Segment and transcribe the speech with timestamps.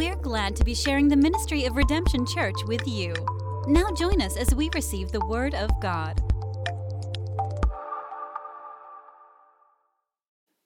[0.00, 3.12] We're glad to be sharing the ministry of Redemption Church with you.
[3.66, 6.18] Now join us as we receive the Word of God.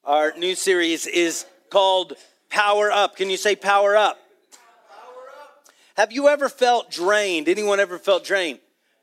[0.05, 2.13] Our new series is called
[2.49, 3.17] Power Up.
[3.17, 4.21] Can you say Power Up?
[5.97, 7.49] Have you ever felt drained?
[7.49, 8.61] Anyone ever felt drained?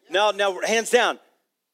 [0.09, 1.19] No, no, hands down.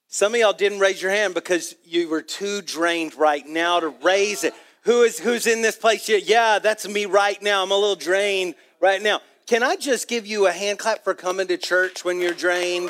[0.07, 3.89] Some of y'all didn't raise your hand because you were too drained right now to
[3.89, 4.55] raise it.
[4.83, 6.07] Who is who's in this place?
[6.07, 7.63] Yeah, that's me right now.
[7.63, 9.21] I'm a little drained right now.
[9.45, 12.89] Can I just give you a hand clap for coming to church when you're drained?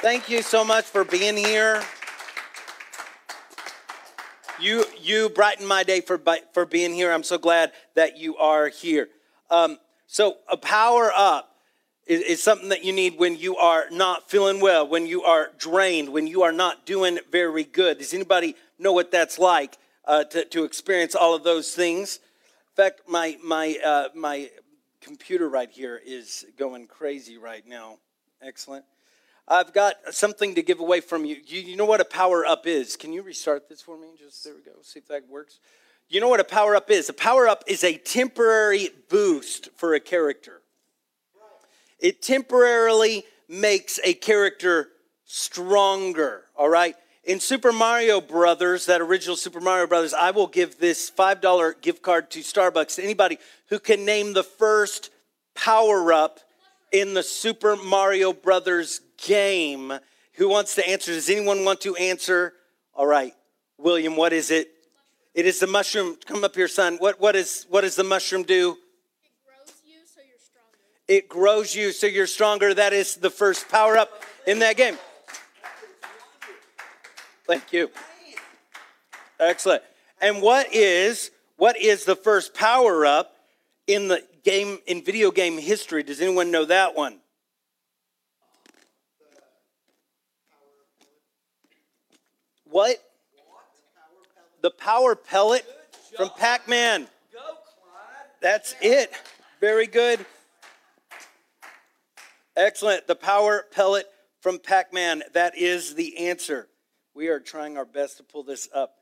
[0.00, 1.82] Thank you so much for being here.
[4.60, 6.20] You you brighten my day for
[6.52, 7.12] for being here.
[7.12, 9.08] I'm so glad that you are here.
[9.50, 11.56] Um, so a power up
[12.06, 15.50] is, is something that you need when you are not feeling well, when you are
[15.58, 17.98] drained, when you are not doing very good.
[17.98, 19.78] Does anybody know what that's like?
[20.10, 22.18] Uh, to, to experience all of those things.
[22.70, 24.50] In fact, my, my, uh, my
[25.00, 27.98] computer right here is going crazy right now.
[28.42, 28.84] Excellent.
[29.46, 31.36] I've got something to give away from you.
[31.46, 31.60] you.
[31.60, 32.96] You know what a power up is?
[32.96, 34.08] Can you restart this for me?
[34.18, 34.72] Just there we go.
[34.82, 35.60] See if that works.
[36.08, 37.08] You know what a power up is?
[37.08, 40.60] A power up is a temporary boost for a character.
[42.00, 44.88] It temporarily makes a character
[45.24, 46.96] stronger, all right?
[47.24, 52.02] In Super Mario Brothers, that original Super Mario Brothers, I will give this $5 gift
[52.02, 55.10] card to Starbucks to anybody who can name the first
[55.54, 56.40] power up
[56.92, 59.92] in the Super Mario Brothers game.
[60.34, 61.12] Who wants to answer?
[61.12, 62.54] Does anyone want to answer?
[62.94, 63.34] All right.
[63.78, 64.68] William, what is it?
[65.34, 66.16] It is the mushroom.
[66.26, 66.96] Come up here, son.
[66.96, 68.76] What, what, is, what does the mushroom do?
[69.22, 70.78] It grows you so you're stronger.
[71.06, 72.74] It grows you so you're stronger.
[72.74, 74.96] That is the first power up in that game.
[77.50, 77.90] Thank you.
[79.40, 79.82] Excellent.
[80.20, 83.34] And what is what is the first power up
[83.88, 86.04] in the game in video game history?
[86.04, 87.18] Does anyone know that one?
[92.66, 93.02] What?
[94.62, 95.66] The power pellet
[96.16, 97.08] from Pac-Man.
[98.40, 99.12] That's it.
[99.60, 100.24] Very good.
[102.56, 103.08] Excellent.
[103.08, 104.06] The power pellet
[104.40, 105.24] from Pac Man.
[105.34, 106.68] That is the answer.
[107.14, 108.94] We are trying our best to pull this up.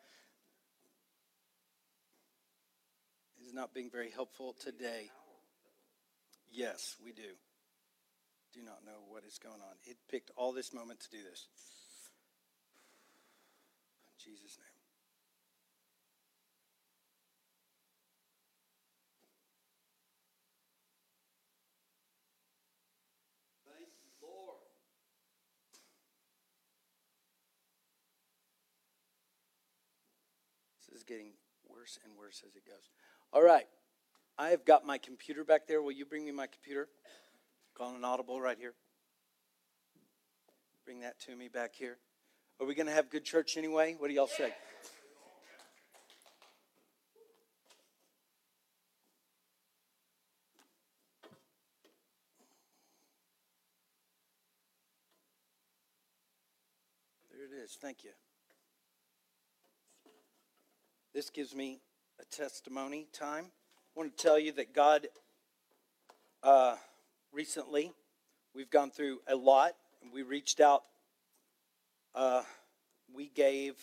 [3.40, 5.10] It is not being very helpful today.
[6.50, 7.36] Yes, we do.
[8.54, 9.76] Do not know what is going on.
[9.84, 11.46] It picked all this moment to do this.
[14.06, 14.67] In Jesus' name.
[30.94, 31.32] Is getting
[31.68, 32.90] worse and worse as it goes.
[33.32, 33.66] All right.
[34.38, 35.82] I have got my computer back there.
[35.82, 36.88] Will you bring me my computer?
[37.76, 38.74] Calling an audible right here.
[40.84, 41.98] Bring that to me back here.
[42.60, 43.94] Are we going to have good church anyway?
[43.98, 44.52] What do y'all say?
[57.30, 57.76] There it is.
[57.80, 58.10] Thank you.
[61.14, 61.80] This gives me
[62.20, 63.46] a testimony time.
[63.46, 65.08] I want to tell you that God,
[66.42, 66.76] uh,
[67.32, 67.92] recently,
[68.54, 69.72] we've gone through a lot.
[70.12, 70.82] We reached out.
[72.14, 72.42] Uh,
[73.12, 73.74] we gave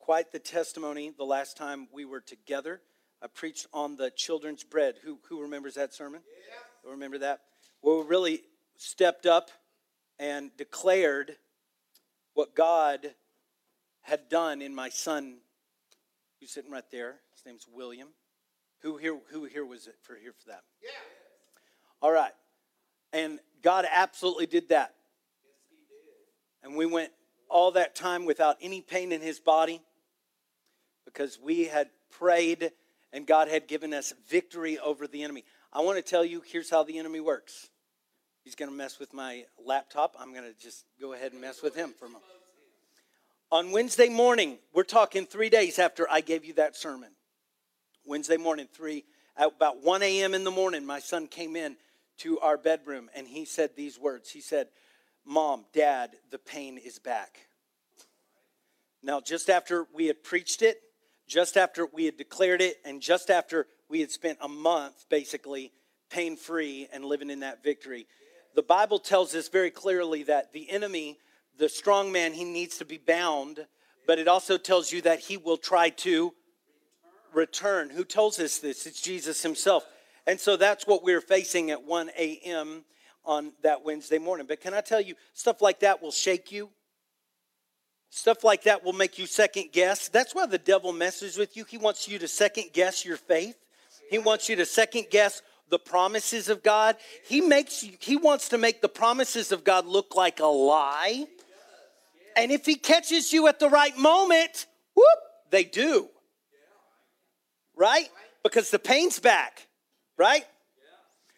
[0.00, 2.80] quite the testimony the last time we were together.
[3.22, 4.96] I preached on the children's bread.
[5.04, 6.22] Who, who remembers that sermon?
[6.84, 6.90] Yeah.
[6.90, 7.40] Remember that?
[7.82, 8.42] Well, we really
[8.76, 9.50] stepped up
[10.18, 11.36] and declared
[12.34, 13.14] what God
[14.02, 15.36] had done in my son
[16.44, 17.14] Who's sitting right there?
[17.32, 18.08] His name's William.
[18.82, 19.18] Who here?
[19.32, 20.60] Who here was it for here for that?
[20.82, 20.90] Yeah.
[22.02, 22.32] All right.
[23.14, 24.92] And God absolutely did that.
[25.42, 26.68] Yes, He did.
[26.68, 27.12] And we went
[27.48, 29.80] all that time without any pain in His body
[31.06, 32.72] because we had prayed
[33.10, 35.44] and God had given us victory over the enemy.
[35.72, 37.70] I want to tell you here's how the enemy works.
[38.42, 40.14] He's going to mess with my laptop.
[40.20, 42.33] I'm going to just go ahead and mess with him for a moment.
[43.52, 47.10] On Wednesday morning, we're talking three days after I gave you that sermon.
[48.06, 49.04] Wednesday morning, three,
[49.36, 50.34] at about 1 a.m.
[50.34, 51.76] in the morning, my son came in
[52.18, 54.30] to our bedroom and he said these words.
[54.30, 54.68] He said,
[55.24, 57.46] Mom, Dad, the pain is back.
[59.02, 60.78] Now, just after we had preached it,
[61.28, 65.72] just after we had declared it, and just after we had spent a month basically
[66.10, 68.06] pain free and living in that victory,
[68.54, 71.18] the Bible tells us very clearly that the enemy
[71.58, 73.66] the strong man, he needs to be bound,
[74.06, 76.34] but it also tells you that he will try to
[77.32, 77.90] return.
[77.90, 78.86] Who tells us this?
[78.86, 79.84] It's Jesus himself.
[80.26, 82.84] And so that's what we're facing at 1 a.m.
[83.24, 84.46] on that Wednesday morning.
[84.46, 86.70] But can I tell you, stuff like that will shake you.
[88.10, 90.08] Stuff like that will make you second guess.
[90.08, 91.64] That's why the devil messes with you.
[91.64, 93.56] He wants you to second guess your faith.
[94.08, 96.96] He wants you to second guess the promises of God.
[97.26, 101.26] He makes he wants to make the promises of God look like a lie.
[102.36, 105.18] And if he catches you at the right moment, whoop,
[105.50, 106.08] they do.
[107.76, 108.08] Right?
[108.42, 109.66] Because the pain's back,
[110.16, 110.44] right?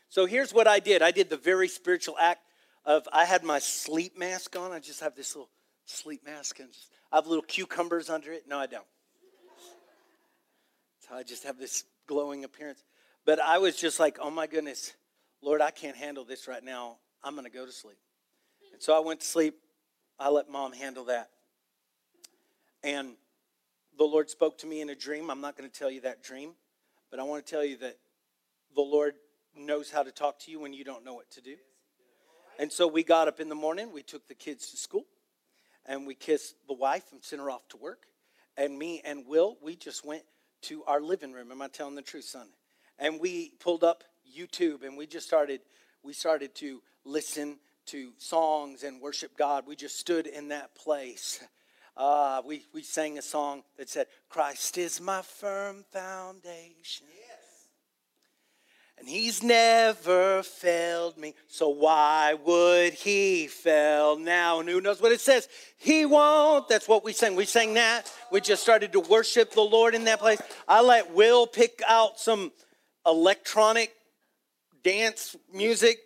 [0.09, 1.03] So here's what I did.
[1.03, 2.41] I did the very spiritual act
[2.85, 4.73] of I had my sleep mask on.
[4.73, 5.51] I just have this little
[5.85, 8.45] sleep mask and just, I have little cucumbers under it.
[8.49, 8.87] No, I don't.
[11.09, 12.83] So I just have this glowing appearance.
[13.25, 14.95] But I was just like, oh my goodness,
[15.43, 16.99] Lord, I can't handle this right now.
[17.23, 17.99] I'm going to go to sleep.
[18.73, 19.55] And so I went to sleep.
[20.19, 21.31] I let mom handle that.
[22.83, 23.15] And
[23.99, 25.31] the Lord spoke to me in a dream.
[25.31, 26.53] I'm not going to tell you that dream,
[27.11, 27.97] but I want to tell you that
[28.75, 29.15] the Lord
[29.57, 31.57] knows how to talk to you when you don't know what to do.
[32.59, 35.05] And so we got up in the morning, we took the kids to school,
[35.85, 38.05] and we kissed the wife and sent her off to work.
[38.57, 40.23] And me and Will, we just went
[40.63, 41.51] to our living room.
[41.53, 42.49] Am I telling the truth, son?
[42.99, 45.61] And we pulled up YouTube and we just started,
[46.03, 49.65] we started to listen to songs and worship God.
[49.67, 51.43] We just stood in that place.
[51.97, 57.07] Uh, we, we sang a song that said, Christ is my firm foundation.
[58.99, 64.61] And he's never failed me, so why would he fail now?
[64.61, 65.49] And who knows what it says?
[65.77, 66.69] He won't.
[66.69, 67.37] That's what we sang.
[67.37, 68.11] We sang that.
[68.33, 70.41] We just started to worship the Lord in that place.
[70.67, 72.53] I let Will pick out some
[73.05, 73.93] electronic
[74.83, 75.99] dance music,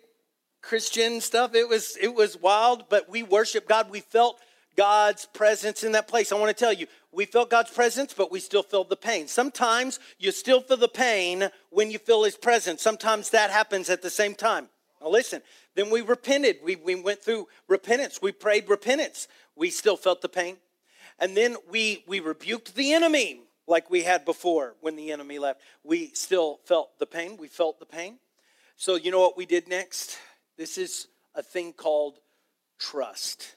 [0.61, 1.55] Christian stuff.
[1.55, 3.89] It was it was wild, but we worshiped God.
[3.89, 4.39] We felt
[4.77, 6.31] God's presence in that place.
[6.31, 9.27] I want to tell you, we felt God's presence, but we still felt the pain.
[9.27, 12.81] Sometimes you still feel the pain when you feel His presence.
[12.81, 14.69] Sometimes that happens at the same time.
[15.01, 15.41] Now, listen,
[15.75, 16.57] then we repented.
[16.63, 18.19] We, we went through repentance.
[18.21, 19.27] We prayed repentance.
[19.55, 20.57] We still felt the pain.
[21.19, 25.61] And then we, we rebuked the enemy like we had before when the enemy left.
[25.83, 27.37] We still felt the pain.
[27.37, 28.19] We felt the pain.
[28.77, 30.17] So, you know what we did next?
[30.57, 32.19] This is a thing called
[32.79, 33.55] trust.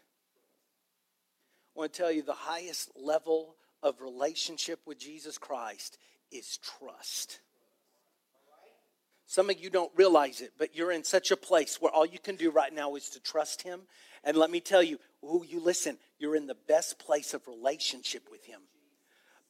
[1.75, 5.99] I want to tell you the highest level of relationship with Jesus Christ
[6.31, 7.41] is trust.
[9.27, 12.19] Some of you don't realize it, but you're in such a place where all you
[12.19, 13.81] can do right now is to trust Him.
[14.23, 18.29] And let me tell you, who you listen, you're in the best place of relationship
[18.31, 18.61] with Him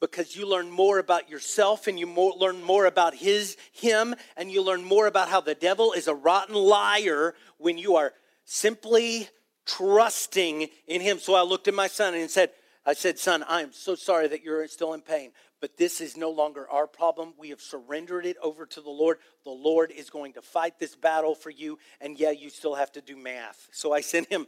[0.00, 4.50] because you learn more about yourself and you more, learn more about his him and
[4.50, 8.12] you learn more about how the devil is a rotten liar when you are
[8.44, 9.28] simply
[9.66, 11.18] trusting in him.
[11.18, 12.50] So i looked at my son and said
[12.84, 15.30] i said son i am so sorry that you're still in pain
[15.60, 17.32] but this is no longer our problem.
[17.38, 19.16] We have surrendered it over to the lord.
[19.44, 22.92] The lord is going to fight this battle for you and yeah you still have
[22.92, 23.68] to do math.
[23.72, 24.46] So i sent him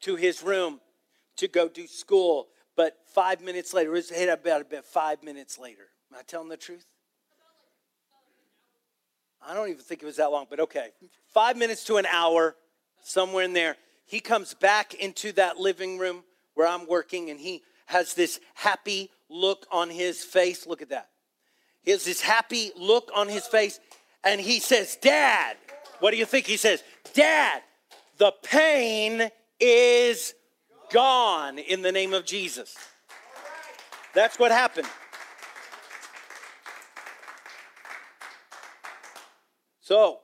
[0.00, 0.80] to his room
[1.36, 5.88] to go do school but five minutes later, it was hit about five minutes later.
[6.12, 6.86] Am I telling the truth?
[9.46, 10.88] I don't even think it was that long, but okay.
[11.32, 12.56] Five minutes to an hour,
[13.02, 13.76] somewhere in there.
[14.06, 16.24] He comes back into that living room
[16.54, 20.66] where I'm working, and he has this happy look on his face.
[20.66, 21.08] Look at that.
[21.82, 23.80] He has this happy look on his face,
[24.22, 25.56] and he says, Dad,
[26.00, 26.46] what do you think?
[26.46, 27.62] He says, Dad,
[28.16, 30.34] the pain is
[30.90, 32.76] gone in the name of Jesus.
[34.14, 34.88] That's what happened.
[39.80, 40.20] So,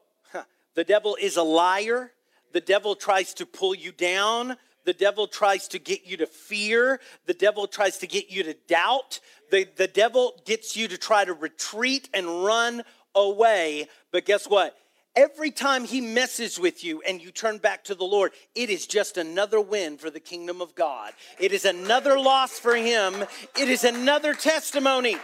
[0.75, 2.12] the devil is a liar.
[2.52, 4.57] The devil tries to pull you down.
[4.85, 7.00] The devil tries to get you to fear.
[7.26, 9.21] The devil tries to get you to doubt.
[9.50, 12.83] The, the devil gets you to try to retreat and run
[13.14, 13.88] away.
[14.11, 14.76] But guess what?
[15.17, 18.87] Every time he messes with you and you turn back to the Lord, it is
[18.87, 21.12] just another win for the kingdom of God.
[21.38, 23.25] It is another loss for him.
[23.59, 25.17] It is another testimony.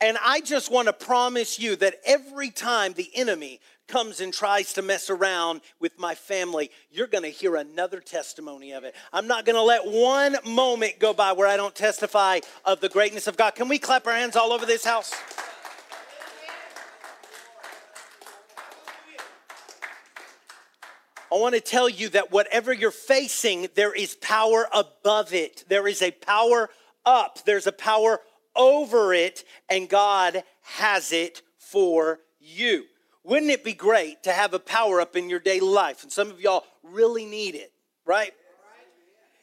[0.00, 4.74] And I just want to promise you that every time the enemy comes and tries
[4.74, 8.94] to mess around with my family, you're going to hear another testimony of it.
[9.12, 12.90] I'm not going to let one moment go by where I don't testify of the
[12.90, 13.54] greatness of God.
[13.54, 15.14] Can we clap our hands all over this house?
[21.34, 25.64] I want to tell you that whatever you're facing, there is power above it.
[25.68, 26.70] There is a power
[27.04, 28.20] up, there's a power
[28.54, 32.84] over it, and God has it for you.
[33.24, 36.04] Wouldn't it be great to have a power up in your daily life?
[36.04, 37.72] And some of y'all really need it,
[38.06, 38.32] right?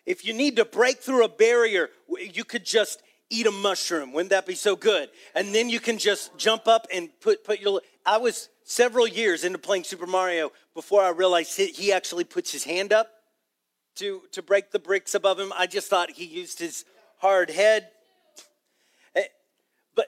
[0.05, 4.13] If you need to break through a barrier, you could just eat a mushroom.
[4.13, 5.09] Wouldn't that be so good?
[5.35, 7.81] And then you can just jump up and put put your.
[8.05, 12.63] I was several years into playing Super Mario before I realized he, actually puts his
[12.63, 13.07] hand up
[13.95, 15.51] to to break the bricks above him.
[15.55, 16.85] I just thought he used his
[17.17, 17.89] hard head.
[19.15, 19.23] Eh,
[19.95, 20.07] But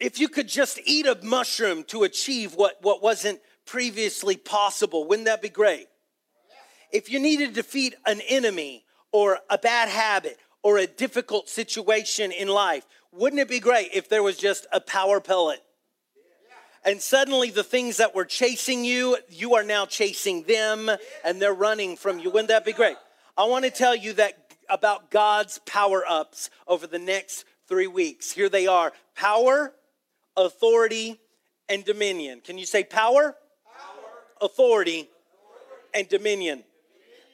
[0.00, 5.26] if you could just eat a mushroom to achieve what, what wasn't previously possible, wouldn't
[5.26, 5.88] that be great?
[6.90, 12.32] If you needed to defeat an enemy or a bad habit or a difficult situation
[12.32, 15.62] in life, wouldn't it be great if there was just a power pellet?
[16.84, 20.90] And suddenly, the things that were chasing you, you are now chasing them
[21.24, 22.30] and they're running from you.
[22.30, 22.96] Wouldn't that be great?
[23.36, 28.32] I want to tell you that about God's power ups over the next three weeks.
[28.32, 29.72] Here they are power,
[30.36, 31.20] authority,
[31.68, 32.40] and dominion.
[32.40, 33.36] Can you say power?
[34.40, 35.08] Authority,
[35.92, 36.64] and dominion.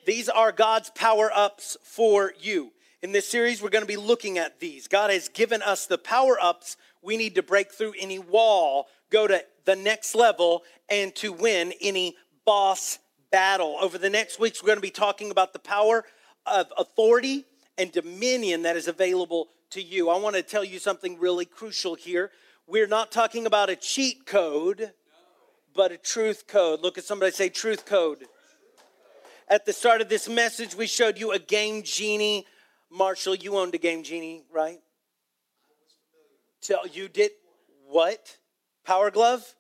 [0.07, 2.73] These are God's power ups for you.
[3.03, 4.89] In this series, we're going to be looking at these.
[4.89, 9.27] God has given us the power ups we need to break through any wall, go
[9.27, 12.99] to the next level, and to win any boss
[13.31, 13.77] battle.
[13.81, 16.05] Over the next weeks, we're going to be talking about the power
[16.47, 17.45] of authority
[17.77, 20.09] and dominion that is available to you.
[20.09, 22.31] I want to tell you something really crucial here.
[22.67, 24.93] We're not talking about a cheat code,
[25.75, 26.81] but a truth code.
[26.81, 28.25] Look at somebody say, truth code.
[29.49, 32.47] At the start of this message, we showed you a game genie.
[32.91, 34.79] Marshall, you owned a game genie, right?
[36.65, 37.33] Tell you did
[37.89, 38.39] what?
[38.87, 39.55] Power glove?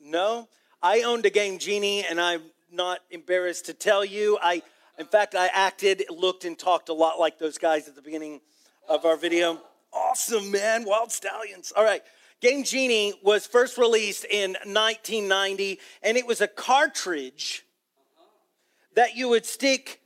[0.00, 0.48] No.
[0.82, 2.40] I owned a game genie, and I'm
[2.72, 4.38] not embarrassed to tell you.
[4.42, 4.62] I,
[4.98, 8.40] in fact, I acted, looked, and talked a lot like those guys at the beginning
[8.88, 9.60] of our video.
[9.92, 10.86] Awesome, man.
[10.86, 11.72] Wyld Stallyns.
[11.76, 12.02] All right.
[12.40, 17.66] Game Genie was first released in 1990, and it was a cartridge
[18.94, 20.00] that you would stick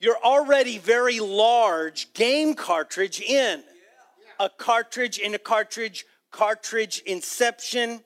[0.00, 3.62] your already very large game cartridge in.
[4.40, 8.00] A cartridge in a cartridge, cartridge inception.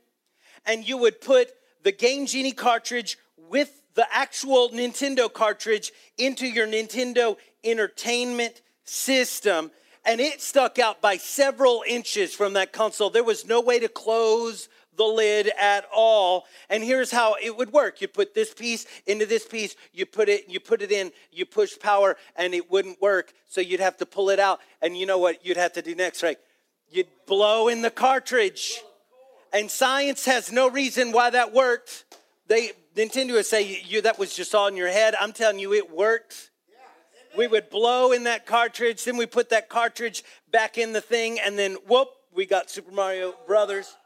[0.67, 1.49] And you would put
[1.85, 9.71] the Game Genie cartridge with the actual Nintendo cartridge into your Nintendo Entertainment System.
[10.05, 13.11] And it stuck out by several inches from that console.
[13.11, 16.47] There was no way to close the lid at all.
[16.69, 18.01] And here's how it would work.
[18.01, 21.47] You put this piece into this piece, you put it, you put it in, you
[21.47, 23.33] push power, and it wouldn't work.
[23.49, 24.61] So you'd have to pull it out.
[24.83, 26.39] And you know what you'd have to do next, right?
[26.91, 28.81] You'd blow in the cartridge.
[29.53, 32.05] And science has no reason why that worked.
[32.47, 35.15] They Nintendo would say you that was just all in your head.
[35.21, 36.51] I'm telling you, it worked.
[37.37, 40.23] We would blow in that cartridge, then we put that cartridge
[40.53, 43.97] back in the thing, and then whoop, we got Super Mario Brothers.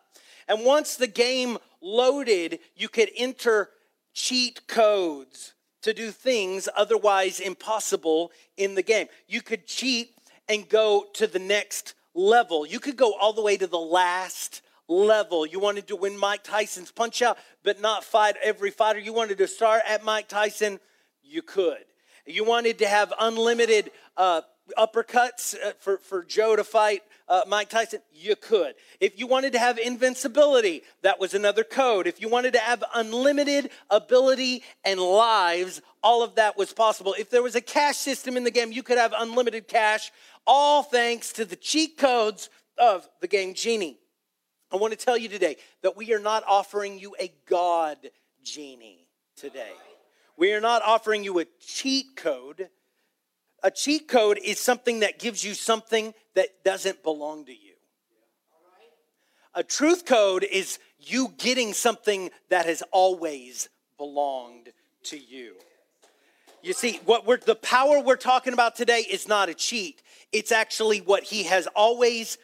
[0.48, 3.70] And once the game loaded, you could enter
[4.14, 9.06] cheat codes to do things otherwise impossible in the game.
[9.28, 10.14] You could cheat
[10.48, 12.66] and go to the next level.
[12.66, 15.46] You could go all the way to the last level.
[15.46, 18.98] You wanted to win Mike Tyson's punch out, but not fight every fighter.
[18.98, 20.80] You wanted to start at Mike Tyson,
[21.22, 21.84] you could.
[22.26, 24.42] You wanted to have unlimited uh,
[24.76, 28.74] uppercuts uh, for, for Joe to fight uh, Mike Tyson, you could.
[29.00, 32.06] If you wanted to have invincibility, that was another code.
[32.06, 37.14] If you wanted to have unlimited ability and lives, all of that was possible.
[37.18, 40.10] If there was a cash system in the game, you could have unlimited cash,
[40.46, 42.48] all thanks to the cheat codes
[42.78, 43.98] of the game Genie.
[44.72, 47.96] I want to tell you today that we are not offering you a God
[48.42, 49.06] genie
[49.36, 49.72] today.
[50.36, 52.68] We are not offering you a cheat code.
[53.62, 57.74] A cheat code is something that gives you something that doesn't belong to you.
[59.54, 64.72] A truth code is you getting something that has always belonged
[65.04, 65.54] to you.
[66.62, 70.02] You see, what we're the power we're talking about today is not a cheat.
[70.32, 72.38] It's actually what he has always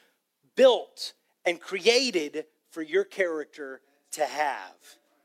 [0.57, 1.13] built
[1.45, 3.81] and created for your character
[4.13, 4.75] to have.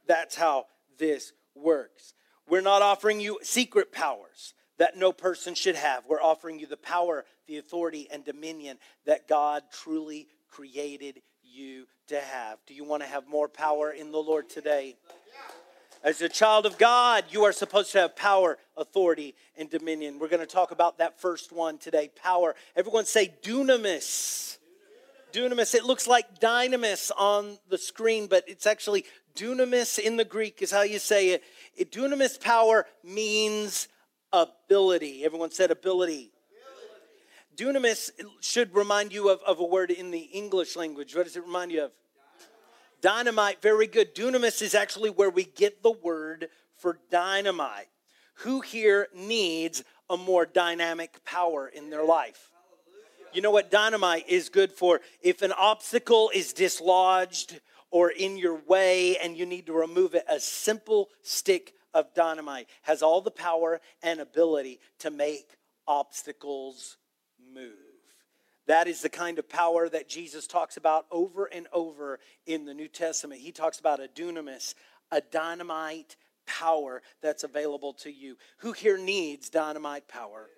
[0.07, 0.65] That's how
[0.97, 2.13] this works.
[2.47, 6.03] We're not offering you secret powers that no person should have.
[6.07, 12.19] We're offering you the power, the authority, and dominion that God truly created you to
[12.19, 12.57] have.
[12.65, 14.95] Do you want to have more power in the Lord today?
[16.01, 20.17] As a child of God, you are supposed to have power, authority, and dominion.
[20.17, 22.55] We're going to talk about that first one today power.
[22.73, 24.57] Everyone say dunamis.
[25.33, 25.75] Dunamis.
[25.75, 29.03] It looks like dynamis on the screen, but it's actually
[29.35, 31.31] dunamis in the Greek, is how you say
[31.77, 31.91] it.
[31.91, 33.89] dunamis power means
[34.31, 35.23] ability.
[35.23, 36.31] Everyone said ability.
[37.55, 41.13] Dunamis should remind you of, of a word in the English language.
[41.15, 41.91] What does it remind you of?
[43.01, 44.15] Dynamite, very good.
[44.15, 47.87] Dunamis is actually where we get the word for dynamite.
[48.35, 52.51] Who here needs a more dynamic power in their life?
[53.33, 55.01] You know what dynamite is good for?
[55.21, 57.59] If an obstacle is dislodged
[57.91, 62.67] or in your way and you need to remove it, a simple stick of dynamite
[62.83, 66.97] has all the power and ability to make obstacles
[67.53, 67.73] move.
[68.67, 72.73] That is the kind of power that Jesus talks about over and over in the
[72.73, 73.41] New Testament.
[73.41, 74.75] He talks about a dunamis,
[75.11, 76.15] a dynamite
[76.45, 78.37] power that's available to you.
[78.57, 80.49] Who here needs dynamite power?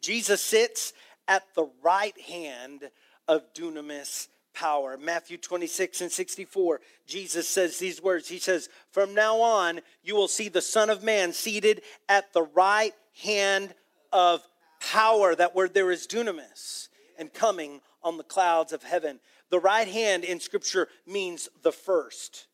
[0.00, 0.92] Jesus sits
[1.28, 2.90] at the right hand
[3.28, 4.96] of dunamis power.
[4.96, 8.28] Matthew 26 and 64, Jesus says these words.
[8.28, 12.42] He says, From now on, you will see the Son of Man seated at the
[12.42, 13.74] right hand
[14.12, 14.42] of
[14.80, 15.34] power.
[15.34, 19.20] That word there is dunamis, and coming on the clouds of heaven.
[19.50, 22.46] The right hand in Scripture means the first.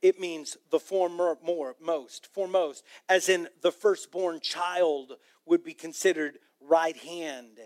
[0.00, 5.14] It means the foremost, foremost, as in the firstborn child
[5.46, 7.58] would be considered right hand.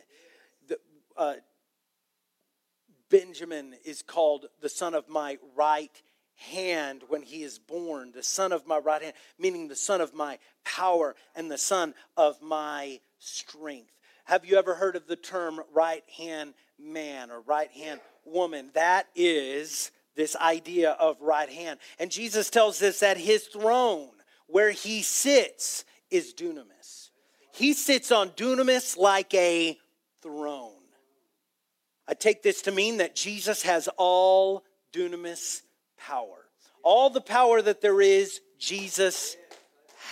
[0.69, 0.79] The,
[1.17, 1.35] uh,
[3.13, 6.03] Benjamin is called the son of my right
[6.35, 10.15] hand when he is born, the son of my right hand, meaning the son of
[10.15, 13.93] my power and the son of my strength.
[14.25, 18.71] Have you ever heard of the term right hand man or right hand woman?
[18.73, 21.81] That is this idea of right hand.
[21.99, 24.09] And Jesus tells us that his throne,
[24.47, 27.11] where he sits, is dunamis.
[27.53, 29.79] He sits on dunamis like a
[30.23, 30.82] throne.
[32.09, 35.63] I take this to mean that Jesus has all dunamis
[35.99, 36.47] power.
[36.83, 39.37] All the power that there is, Jesus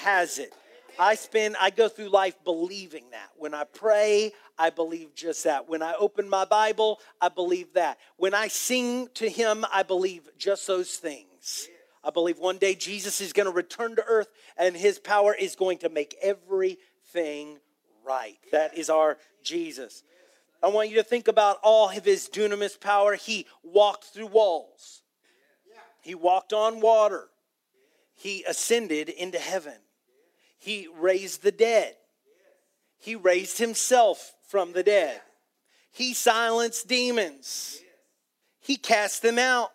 [0.03, 0.53] has it.
[0.99, 3.31] I spend, I go through life believing that.
[3.37, 5.69] When I pray, I believe just that.
[5.69, 7.99] When I open my Bible, I believe that.
[8.19, 11.69] When I sing to Him, I believe just those things.
[12.05, 15.57] I believe one day Jesus is going to return to earth and His power is
[15.57, 17.59] going to make everything
[18.05, 18.39] right.
[18.53, 20.03] That is our Jesus.
[20.63, 23.15] I want you to think about all of his dunamis power.
[23.15, 25.03] He walked through walls,
[26.03, 27.29] he walked on water,
[28.15, 29.77] he ascended into heaven,
[30.59, 31.97] he raised the dead,
[32.99, 35.21] he raised himself from the dead,
[35.91, 37.81] he silenced demons,
[38.61, 39.73] he cast them out.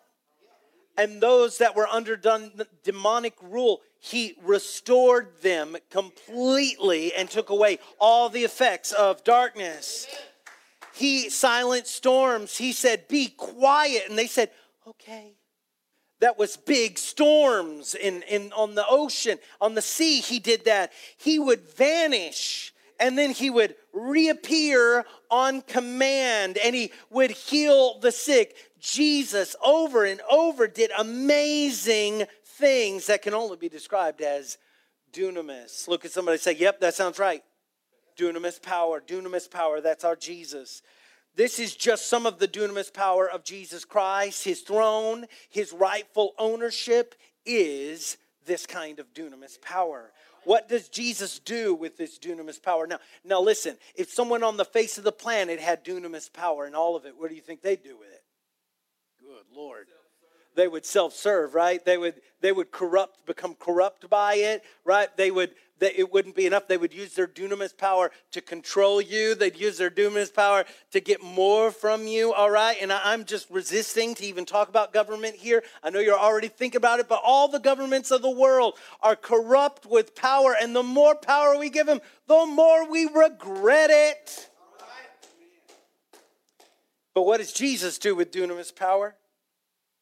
[0.98, 2.18] And those that were under
[2.82, 10.06] demonic rule, he restored them completely and took away all the effects of darkness.
[10.96, 12.56] He silenced storms.
[12.56, 14.04] He said, Be quiet.
[14.08, 14.50] And they said,
[14.86, 15.34] Okay.
[16.20, 20.20] That was big storms in, in, on the ocean, on the sea.
[20.22, 20.92] He did that.
[21.18, 28.10] He would vanish and then he would reappear on command and he would heal the
[28.10, 28.56] sick.
[28.80, 34.56] Jesus, over and over, did amazing things that can only be described as
[35.12, 35.88] dunamis.
[35.88, 37.42] Look at somebody say, Yep, that sounds right.
[38.16, 40.82] Dunamis power, dunamis power, that's our Jesus.
[41.34, 44.44] This is just some of the dunamis power of Jesus Christ.
[44.44, 50.12] His throne, his rightful ownership is this kind of dunamis power.
[50.44, 52.86] What does Jesus do with this dunamis power?
[52.86, 56.74] Now, now listen, if someone on the face of the planet had dunamis power and
[56.74, 58.22] all of it, what do you think they'd do with it?
[59.20, 59.88] Good Lord
[60.56, 65.30] they would self-serve right they would they would corrupt become corrupt by it right they
[65.30, 66.68] would they, it wouldn't be enough.
[66.68, 69.34] They would use their dunamis power to control you.
[69.34, 72.76] They'd use their dunamis power to get more from you all right?
[72.80, 75.62] And I, i'm just resisting to even talk about government here.
[75.82, 79.16] I know you're already thinking about it but all the governments of the world are
[79.16, 84.50] corrupt with power and the more power we give them the more we regret it.
[87.14, 89.16] But what does jesus do with dunamis power?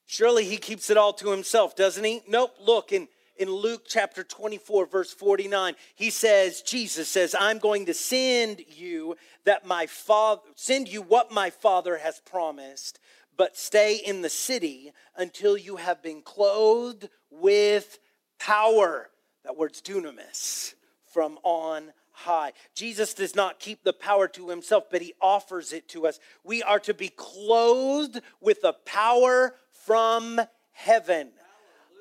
[0.07, 2.23] Surely he keeps it all to himself, doesn't he?
[2.29, 2.55] Nope.
[2.61, 7.95] Look in, in Luke chapter 24, verse 49, he says, Jesus says, I'm going to
[7.95, 13.01] send you that my father send you what my father has promised,
[13.37, 17.99] but stay in the city until you have been clothed with
[18.39, 19.11] power.
[19.45, 20.75] That word's dunamis
[21.13, 22.53] from on high.
[22.75, 26.21] Jesus does not keep the power to himself, but he offers it to us.
[26.45, 30.41] We are to be clothed with the power from
[30.73, 31.31] heaven.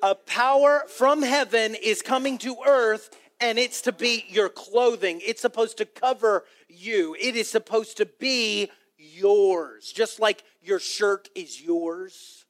[0.02, 5.20] A power from heaven is coming to earth and it's to be your clothing.
[5.24, 7.16] It's supposed to cover you.
[7.20, 9.92] It is supposed to be yours.
[9.92, 12.46] Just like your shirt is yours,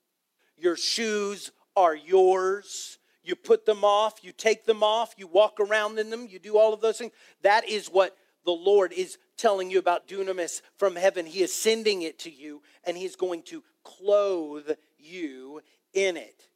[0.56, 2.98] your shoes are yours.
[3.22, 6.58] You put them off, you take them off, you walk around in them, you do
[6.58, 7.12] all of those things.
[7.42, 11.24] That is what the Lord is telling you about dunamis from heaven.
[11.24, 15.62] He is sending it to you, and He's going to clothe you
[15.94, 16.48] in it.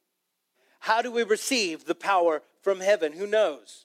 [0.88, 3.12] How do we receive the power from heaven?
[3.12, 3.85] Who knows?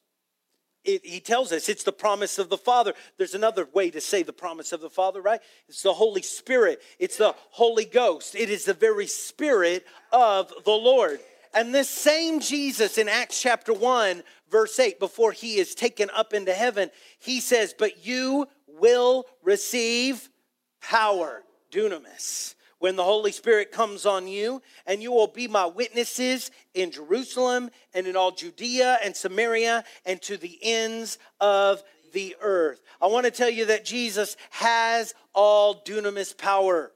[0.85, 2.93] it, he tells us it's the promise of the Father.
[3.17, 5.41] There's another way to say the promise of the Father, right?
[5.67, 8.35] It's the Holy Spirit, it's the Holy Ghost.
[8.35, 11.19] It is the very Spirit of the Lord.
[11.53, 16.33] And this same Jesus in Acts chapter 1, verse 8, before he is taken up
[16.33, 16.89] into heaven,
[17.19, 20.29] he says, But you will receive
[20.79, 26.51] power, dunamis when the Holy Spirit comes on you, and you will be my witnesses
[26.73, 32.81] in Jerusalem and in all Judea and Samaria and to the ends of the earth.
[33.01, 36.91] I want to tell you that Jesus has all dunamis power.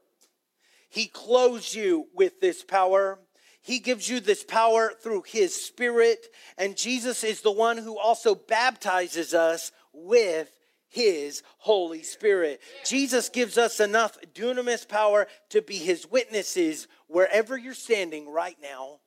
[0.90, 3.18] He clothes you with this power.
[3.62, 6.26] He gives you this power through his spirit,
[6.58, 10.50] and Jesus is the one who also baptizes us with
[10.88, 12.60] his Holy Spirit.
[12.84, 19.00] Jesus gives us enough dunamis power to be his witnesses wherever you're standing right now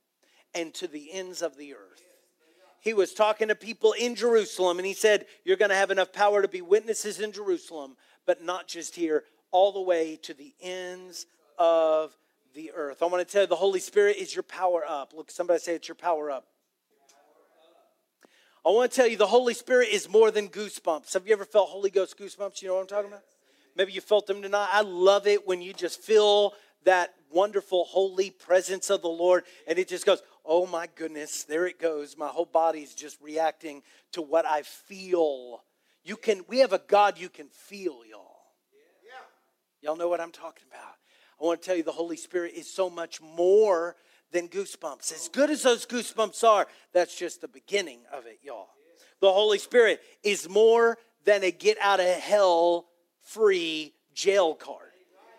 [0.54, 2.02] and to the ends of the earth.
[2.82, 6.12] He was talking to people in Jerusalem and he said, You're going to have enough
[6.12, 10.54] power to be witnesses in Jerusalem, but not just here, all the way to the
[10.62, 11.28] ends
[11.60, 12.16] of
[12.56, 13.02] the earth.
[13.02, 15.14] I want to tell you, the Holy Spirit is your power up.
[15.16, 16.48] Look, somebody say it's your power up.
[18.64, 21.14] I want to tell you the Holy Spirit is more than goosebumps.
[21.14, 22.62] Have you ever felt Holy Ghost goosebumps?
[22.62, 23.24] You know what I'm talking about?
[23.76, 24.70] Maybe you felt them tonight.
[24.72, 29.80] I love it when you just feel that wonderful holy presence of the Lord and
[29.80, 32.16] it just goes, "Oh my goodness, there it goes.
[32.16, 35.64] My whole body's just reacting to what I feel."
[36.04, 38.44] You can we have a God you can feel, y'all.
[39.04, 39.14] Yeah.
[39.82, 40.96] Y'all know what I'm talking about.
[41.40, 43.96] I want to tell you the Holy Spirit is so much more
[44.32, 45.12] than goosebumps.
[45.12, 48.70] As good as those goosebumps are, that's just the beginning of it, y'all.
[49.20, 52.88] The Holy Spirit is more than a get out of hell
[53.22, 54.88] free jail card.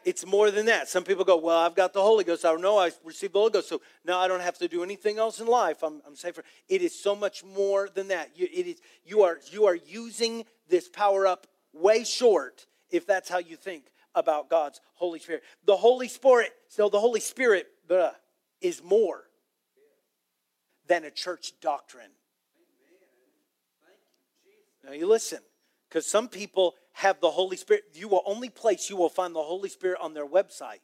[0.05, 0.89] It's more than that.
[0.89, 2.45] Some people go, Well, I've got the Holy Ghost.
[2.45, 5.19] I know I received the Holy Ghost, so now I don't have to do anything
[5.19, 5.83] else in life.
[5.83, 6.43] I'm, I'm safer.
[6.69, 8.31] It is so much more than that.
[8.35, 13.29] You, it is, you, are, you are using this power up way short if that's
[13.29, 15.43] how you think about God's Holy Spirit.
[15.67, 18.11] The Holy Spirit, so the Holy Spirit, blah,
[18.63, 19.25] is more
[20.87, 22.11] than a church doctrine.
[24.85, 25.39] Now you listen,
[25.89, 27.85] because some people have the Holy Spirit.
[27.95, 30.81] You will only place you will find the Holy Spirit on their website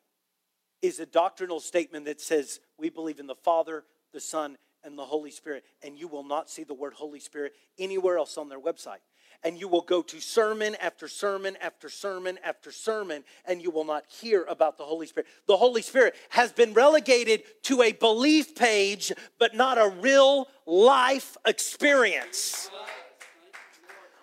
[0.81, 5.05] is a doctrinal statement that says we believe in the Father, the Son, and the
[5.05, 8.61] Holy Spirit, and you will not see the word Holy Spirit anywhere else on their
[8.61, 9.01] website
[9.45, 13.85] and you will go to sermon after sermon after sermon after sermon, and you will
[13.85, 15.29] not hear about the Holy Spirit.
[15.47, 21.37] The Holy Spirit has been relegated to a belief page, but not a real life
[21.47, 22.71] experience.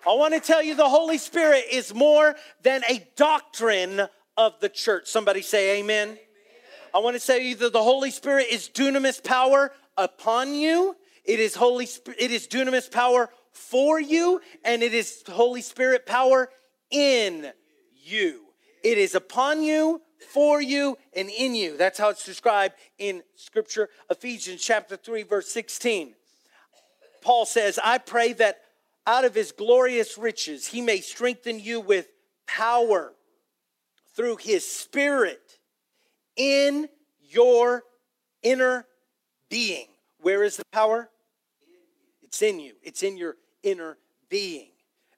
[0.06, 4.02] I want to tell you the Holy Spirit is more than a doctrine
[4.36, 5.08] of the church.
[5.08, 6.18] Somebody say amen.
[6.94, 10.94] I want to tell you that the Holy Spirit is dunamis power upon you.
[11.24, 16.50] It is Holy it is dunamis power for you, and it is Holy Spirit power
[16.90, 17.50] in
[18.04, 18.42] you.
[18.84, 21.76] It is upon you, for you, and in you.
[21.76, 26.14] That's how it's described in Scripture, Ephesians chapter 3, verse 16.
[27.22, 28.60] Paul says, I pray that
[29.06, 32.08] out of his glorious riches he may strengthen you with
[32.46, 33.12] power
[34.14, 35.58] through his spirit
[36.36, 36.88] in
[37.20, 37.82] your
[38.42, 38.86] inner
[39.48, 39.86] being.
[40.20, 41.08] Where is the power?
[42.22, 44.68] It's in you, it's in your inner being.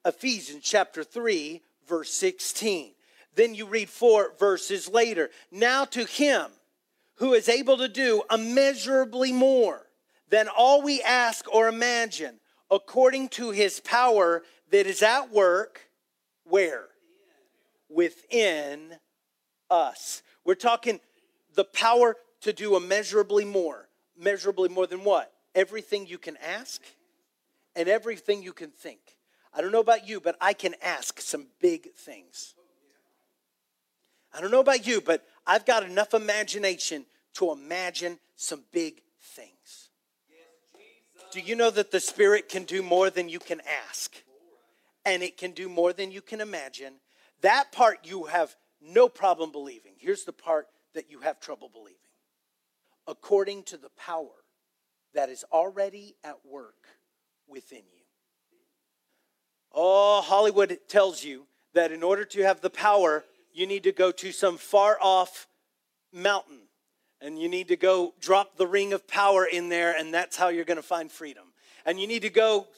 [0.05, 2.93] Ephesians chapter 3, verse 16.
[3.35, 5.31] Then you read four verses later.
[5.51, 6.47] Now to him
[7.17, 9.87] who is able to do immeasurably more
[10.29, 12.39] than all we ask or imagine,
[12.71, 15.91] according to his power that is at work,
[16.45, 16.87] where?
[17.89, 18.97] Within
[19.71, 20.23] us.
[20.45, 21.01] We're talking
[21.55, 23.89] the power to do immeasurably more.
[24.17, 25.33] Measurably more than what?
[25.55, 26.83] Everything you can ask
[27.79, 28.99] and everything you can think.
[29.55, 32.55] I don't know about you, but I can ask some big things.
[34.35, 39.91] I don't know about you, but I've got enough imagination to imagine some big things.
[41.31, 44.13] Do you know that the Spirit can do more than you can ask?
[45.07, 46.95] And it can do more than you can imagine.
[47.43, 49.93] That part you have no problem believing.
[49.99, 51.95] Here's the part that you have trouble believing.
[53.07, 54.35] According to the power
[55.15, 56.98] that is already at work
[57.49, 58.05] within you.
[59.73, 64.11] Oh, Hollywood tells you that in order to have the power, you need to go
[64.13, 65.47] to some far off
[66.13, 66.61] mountain
[67.21, 70.49] and you need to go drop the ring of power in there, and that's how
[70.49, 71.45] you're going to find freedom.
[71.85, 72.69] And you need to go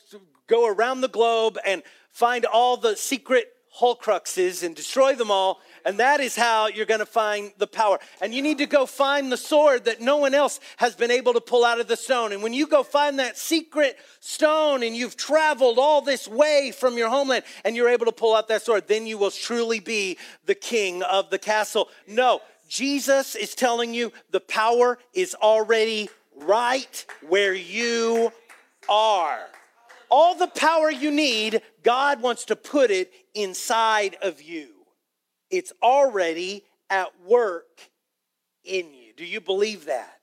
[0.47, 5.99] go around the globe and find all the secret Horcruxes and destroy them all, And
[5.99, 7.99] that is how you're going to find the power.
[8.21, 11.33] And you need to go find the sword that no one else has been able
[11.35, 12.33] to pull out of the stone.
[12.33, 16.99] And when you go find that secret stone and you've traveled all this way from
[16.99, 20.19] your homeland and you're able to pull out that sword, then you will truly be
[20.47, 21.89] the king of the castle.
[22.07, 28.33] No, Jesus is telling you the power is already right where you
[28.89, 29.41] are.
[30.11, 34.69] All the power you need, God wants to put it inside of you.
[35.51, 37.91] It's already at work
[38.65, 39.13] in you.
[39.17, 40.17] Do you believe that?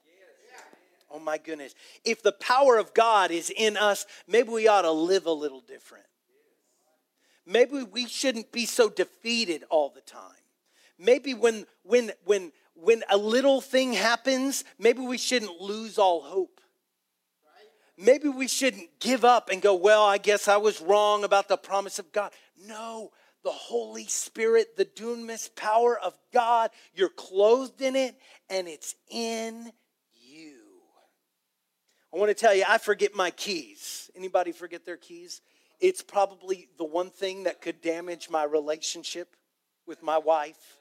[1.10, 1.74] Oh my goodness.
[2.04, 5.60] If the power of God is in us, maybe we ought to live a little
[5.60, 6.04] different.
[7.46, 10.20] Maybe we shouldn't be so defeated all the time.
[10.98, 16.58] Maybe when when when when a little thing happens, maybe we shouldn't lose all hope
[17.98, 21.56] maybe we shouldn't give up and go, well, I guess I was wrong about the
[21.56, 22.32] promise of God.
[22.66, 23.10] No,
[23.44, 28.16] the Holy Spirit, the dunamis power of God, you're clothed in it
[28.50, 29.70] and it's in
[30.14, 30.54] you.
[32.12, 34.10] I want to tell you, I forget my keys.
[34.16, 35.40] Anybody forget their keys?
[35.80, 39.36] It's probably the one thing that could damage my relationship
[39.86, 40.78] with my wife.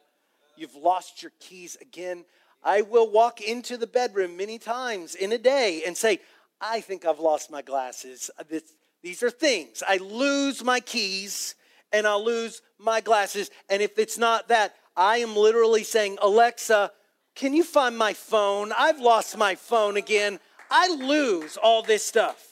[0.55, 2.25] You've lost your keys again.
[2.63, 6.19] I will walk into the bedroom many times in a day and say,
[6.59, 8.31] I think I've lost my glasses.
[8.49, 8.63] This,
[9.03, 9.83] these are things.
[9.87, 11.53] I lose my keys
[11.91, 13.49] and I'll lose my glasses.
[13.69, 16.91] And if it's not that, I am literally saying, Alexa,
[17.35, 18.71] can you find my phone?
[18.77, 20.39] I've lost my phone again.
[20.71, 22.43] I lose all this stuff.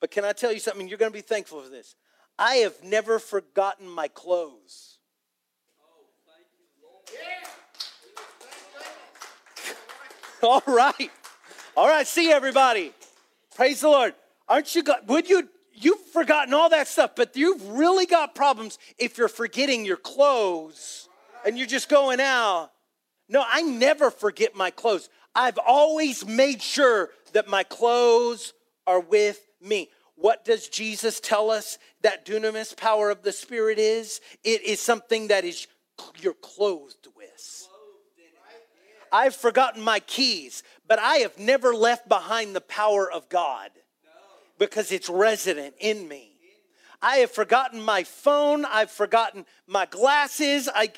[0.00, 0.88] But can I tell you something?
[0.88, 1.94] You're going to be thankful for this.
[2.38, 4.98] I have never forgotten my clothes.
[10.42, 11.10] All right.
[11.76, 12.94] All right, see everybody.
[13.54, 14.14] Praise the Lord.
[14.48, 15.48] Aren't you would you
[15.80, 21.08] you've forgotten all that stuff, but you've really got problems if you're forgetting your clothes
[21.44, 22.70] and you're just going out.
[23.28, 25.08] No, I never forget my clothes.
[25.34, 28.52] I've always made sure that my clothes
[28.86, 29.88] are with me.
[30.16, 34.20] What does Jesus tell us that dunamis power of the Spirit is?
[34.44, 35.66] It is something that is
[36.20, 37.68] you're clothed with.
[39.12, 43.70] I've forgotten my keys, but I have never left behind the power of God
[44.60, 46.30] because it's resident in me.
[47.02, 48.66] I have forgotten my phone.
[48.66, 50.68] I've forgotten my glasses.
[50.72, 50.90] I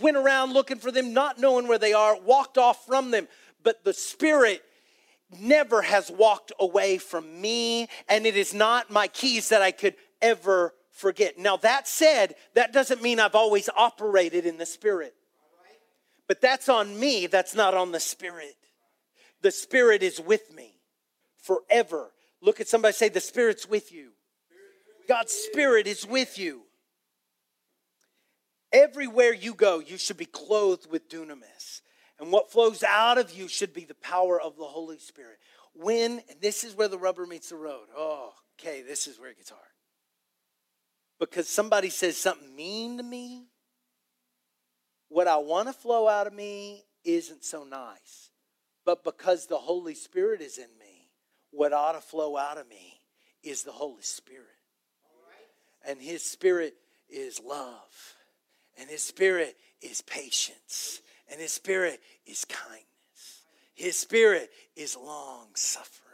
[0.00, 3.26] went around looking for them, not knowing where they are, walked off from them.
[3.64, 4.62] But the Spirit
[5.40, 9.96] never has walked away from me, and it is not my keys that I could
[10.20, 11.36] ever forget.
[11.38, 15.14] Now, that said, that doesn't mean I've always operated in the Spirit.
[16.28, 18.54] But that's on me, that's not on the Spirit.
[19.40, 20.76] The Spirit is with me
[21.42, 22.12] forever.
[22.42, 24.10] Look at somebody say, The Spirit's with you.
[25.08, 26.62] God's Spirit is with you.
[28.72, 31.82] Everywhere you go, you should be clothed with dunamis.
[32.18, 35.38] And what flows out of you should be the power of the Holy Spirit.
[35.74, 37.86] When, and this is where the rubber meets the road.
[37.96, 39.62] Oh, okay, this is where it gets hard.
[41.18, 43.46] Because somebody says something mean to me,
[45.08, 48.30] what I want to flow out of me isn't so nice.
[48.84, 50.91] But because the Holy Spirit is in me,
[51.52, 53.00] what ought to flow out of me
[53.42, 54.46] is the Holy Spirit.
[55.86, 56.74] And His Spirit
[57.08, 58.16] is love.
[58.78, 61.00] And His Spirit is patience.
[61.30, 62.86] And His Spirit is kindness.
[63.74, 66.08] His Spirit is long suffering.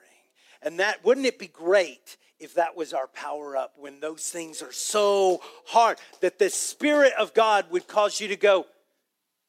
[0.62, 4.62] And that, wouldn't it be great if that was our power up when those things
[4.62, 8.66] are so hard that the Spirit of God would cause you to go,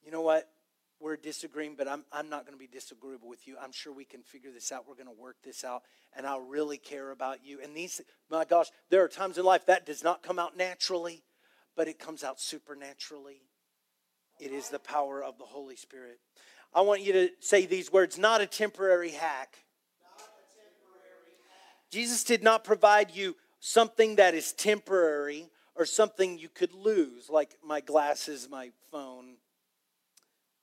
[0.03, 0.49] you know what?
[0.99, 3.55] We're disagreeing, but I'm, I'm not going to be disagreeable with you.
[3.61, 4.85] I'm sure we can figure this out.
[4.87, 5.83] We're going to work this out,
[6.15, 7.59] and I really care about you.
[7.63, 11.23] And these, my gosh, there are times in life that does not come out naturally,
[11.75, 13.41] but it comes out supernaturally.
[14.39, 16.19] It is the power of the Holy Spirit.
[16.73, 19.57] I want you to say these words not a temporary hack.
[20.01, 21.91] Not a temporary hack.
[21.91, 27.55] Jesus did not provide you something that is temporary or something you could lose, like
[27.63, 29.37] my glasses, my phone,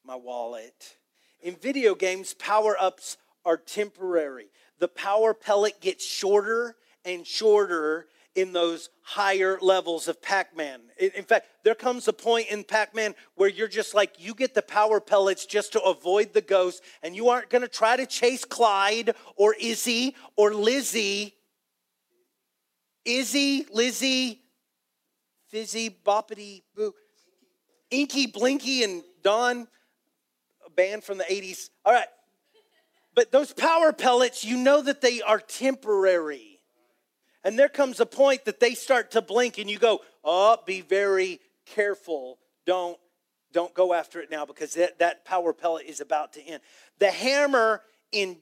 [0.06, 0.96] my wallet.
[1.42, 4.46] In video games, power ups are temporary.
[4.78, 10.80] The power pellet gets shorter and shorter in those higher levels of Pac Man.
[11.00, 14.54] In fact, there comes a point in Pac Man where you're just like, you get
[14.54, 18.44] the power pellets just to avoid the ghost, and you aren't gonna try to chase
[18.44, 21.34] Clyde or Izzy or Lizzie.
[23.04, 24.40] Izzy, Lizzie,
[25.48, 26.92] Fizzy, Boppity, Boo,
[27.90, 29.68] Inky, Blinky, and Don
[30.76, 31.70] band from the 80s.
[31.84, 32.06] All right.
[33.14, 36.60] But those power pellets, you know that they are temporary.
[37.42, 40.82] And there comes a point that they start to blink and you go, oh, be
[40.82, 42.38] very careful.
[42.66, 42.98] don't
[43.52, 46.60] don't go after it now because that, that power pellet is about to end.
[46.98, 47.80] The hammer
[48.12, 48.36] in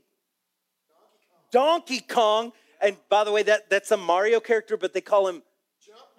[1.53, 5.45] Donkey Kong, and by the way, that, that's a Mario character, but they call him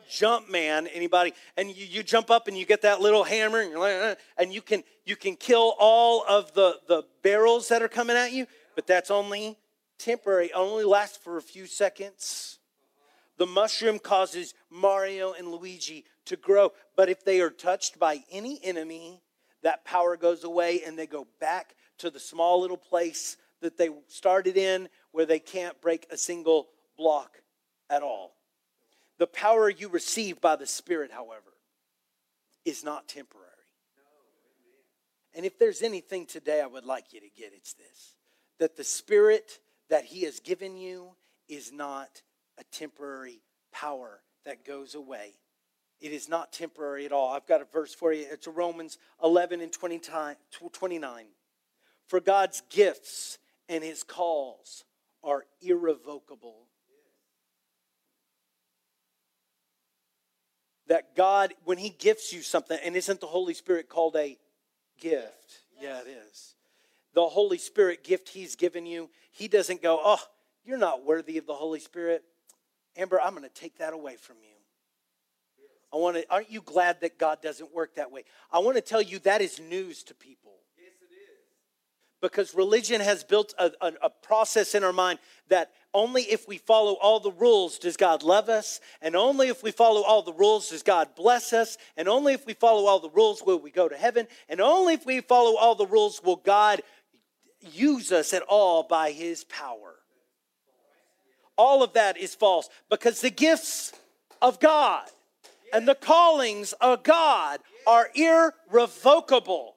[0.10, 0.88] Jump Man.
[0.88, 1.34] Anybody?
[1.58, 4.54] And you, you jump up and you get that little hammer, and, like, "Uh," and
[4.54, 8.48] you can you can kill all of the, the barrels that are coming at you,
[8.76, 9.58] but that's only
[9.98, 10.52] temporary.
[10.54, 12.60] Only lasts for a few seconds.
[13.38, 16.72] The mushroom causes Mario and Luigi to grow.
[16.96, 19.22] But if they are touched by any enemy,
[19.62, 23.90] that power goes away and they go back to the small little place that they
[24.08, 27.42] started in where they can't break a single block
[27.90, 28.35] at all.
[29.18, 31.54] The power you receive by the Spirit, however,
[32.66, 33.46] is not temporary.
[35.34, 38.16] And if there's anything today I would like you to get, it's this
[38.58, 41.10] that the Spirit that He has given you
[41.50, 42.22] is not
[42.58, 45.34] a temporary power that goes away.
[46.00, 47.34] It is not temporary at all.
[47.34, 48.26] I've got a verse for you.
[48.30, 50.00] It's Romans 11 and 20
[50.72, 51.26] 29.
[52.08, 54.84] For God's gifts and his calls
[55.24, 56.68] are irrevocable.
[60.88, 64.38] That God, when he gifts you something, and isn't the Holy Spirit called a
[65.00, 65.62] gift?
[65.82, 66.54] Yeah, it is.
[67.14, 70.22] The Holy Spirit gift he's given you, he doesn't go, oh,
[70.64, 72.24] you're not worthy of the Holy Spirit.
[72.98, 74.56] Amber, I'm going to take that away from you.
[75.94, 78.26] I want to, aren't you glad that God doesn't work that way?
[78.52, 80.52] I want to tell you that is news to people.
[80.78, 81.40] Yes, it is.
[82.22, 86.58] Because religion has built a, a, a process in our mind that only if we
[86.58, 90.34] follow all the rules does God love us, and only if we follow all the
[90.34, 93.72] rules does God bless us, and only if we follow all the rules will we
[93.72, 96.82] go to heaven, and only if we follow all the rules will God
[97.72, 99.96] use us at all by his power.
[101.58, 103.94] All of that is false because the gifts
[104.42, 105.08] of God
[105.74, 109.76] and the callings of God are irrevocable.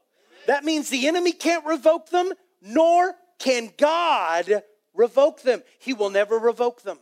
[0.48, 4.64] That means the enemy can't revoke them, nor can God
[4.98, 5.62] revoke them.
[5.78, 6.98] He will never revoke them.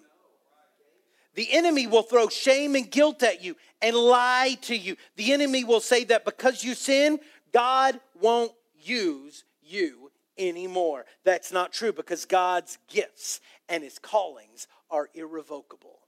[1.35, 4.97] The enemy will throw shame and guilt at you and lie to you.
[5.17, 7.19] The enemy will say that because you sin,
[7.53, 11.05] God won't use you anymore.
[11.25, 15.99] That's not true because God's gifts and his callings are irrevocable.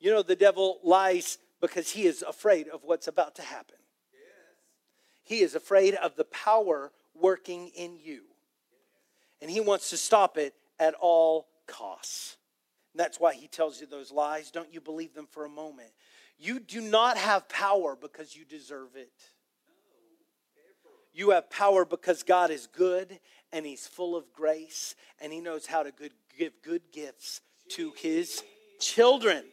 [0.00, 3.76] You know, the devil lies because he is afraid of what's about to happen.
[5.22, 8.22] He is afraid of the power working in you.
[9.40, 12.36] And he wants to stop it at all costs.
[12.92, 14.50] And that's why he tells you those lies.
[14.50, 15.90] Don't you believe them for a moment.
[16.38, 19.12] You do not have power because you deserve it.
[21.12, 23.20] You have power because God is good
[23.52, 27.92] and He's full of grace and He knows how to good, give good gifts to
[27.96, 28.42] His
[28.80, 29.44] children.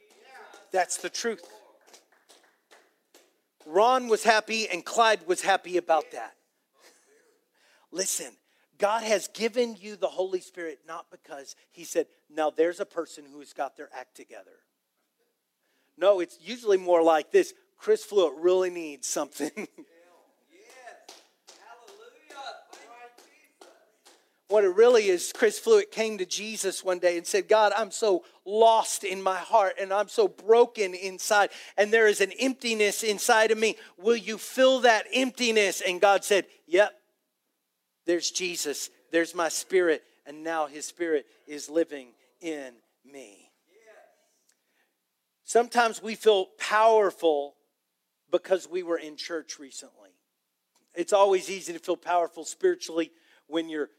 [0.71, 1.43] That's the truth.
[3.67, 6.33] Ron was happy and Clyde was happy about that.
[7.91, 8.31] Listen,
[8.81, 13.23] God has given you the Holy Spirit not because He said, now there's a person
[13.31, 14.57] who's got their act together.
[15.97, 19.51] No, it's usually more like this Chris Fluitt really needs something.
[24.47, 27.89] What it really is, Chris Fluitt came to Jesus one day and said, God, I'm
[27.89, 33.01] so lost in my heart and I'm so broken inside, and there is an emptiness
[33.01, 33.77] inside of me.
[33.97, 35.79] Will you fill that emptiness?
[35.79, 36.91] And God said, Yep,
[38.11, 42.09] there's Jesus, there's my spirit, and now his spirit is living
[42.41, 42.73] in
[43.09, 43.49] me.
[45.45, 47.55] Sometimes we feel powerful
[48.29, 50.09] because we were in church recently.
[50.93, 53.11] It's always easy to feel powerful spiritually
[53.47, 53.89] when you're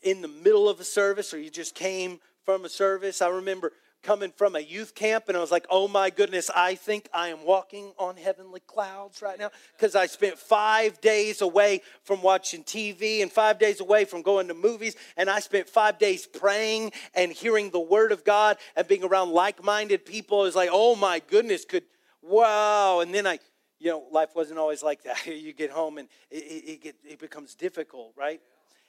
[0.00, 3.20] in the middle of a service or you just came from a service.
[3.20, 3.72] I remember
[4.02, 7.28] coming from a youth camp and I was like, oh my goodness, I think I
[7.28, 12.64] am walking on heavenly clouds right now because I spent five days away from watching
[12.64, 14.96] TV and five days away from going to movies.
[15.16, 19.30] And I spent five days praying and hearing the word of God and being around
[19.30, 20.42] like minded people.
[20.42, 21.84] It was like, oh my goodness, could,
[22.22, 23.00] wow.
[23.00, 23.40] And then I,
[23.78, 25.26] you know, life wasn't always like that.
[25.26, 28.40] You get home and it, it, it, it becomes difficult, right?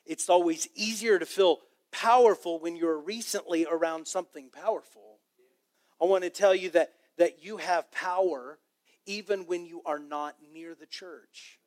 [0.06, 1.60] It's always easier to feel
[1.92, 5.20] powerful when you're recently around something powerful.
[6.02, 8.60] I want to tell you that, that you have power
[9.06, 11.60] even when you are not near the church.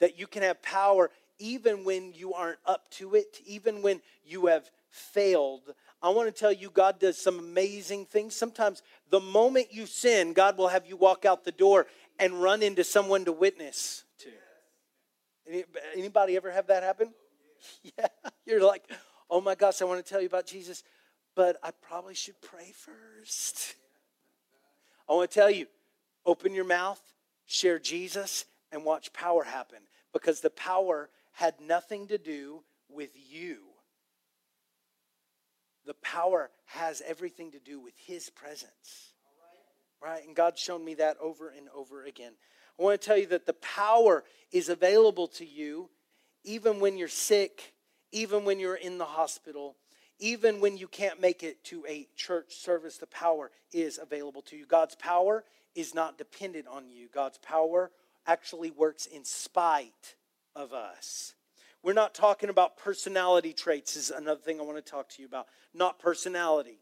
[0.00, 4.46] That you can have power even when you aren't up to it, even when you
[4.46, 5.74] have failed.
[6.02, 8.34] I want to tell you, God does some amazing things.
[8.34, 11.86] Sometimes the moment you sin, God will have you walk out the door
[12.18, 15.64] and run into someone to witness to.
[15.96, 17.12] Anybody ever have that happen?
[17.98, 18.06] Yeah.
[18.44, 18.84] You're like,
[19.30, 20.82] oh my gosh, I want to tell you about Jesus,
[21.34, 23.74] but I probably should pray first.
[25.08, 25.66] I want to tell you,
[26.24, 27.00] open your mouth
[27.46, 29.78] share Jesus, and watch power happen
[30.12, 33.58] because the power had nothing to do with you.
[35.86, 39.12] The power has everything to do with His presence.
[40.02, 40.26] Right?
[40.26, 42.32] And God's shown me that over and over again.
[42.78, 45.88] I want to tell you that the power is available to you
[46.46, 47.74] even when you're sick,
[48.12, 49.76] even when you're in the hospital,
[50.18, 52.96] even when you can't make it to a church service.
[52.96, 54.64] The power is available to you.
[54.64, 55.44] God's power
[55.74, 57.90] is not dependent on you, God's power
[58.26, 60.16] actually works in spite
[60.54, 61.34] of us.
[61.82, 65.28] We're not talking about personality traits, is another thing I want to talk to you
[65.28, 66.78] about, not personality.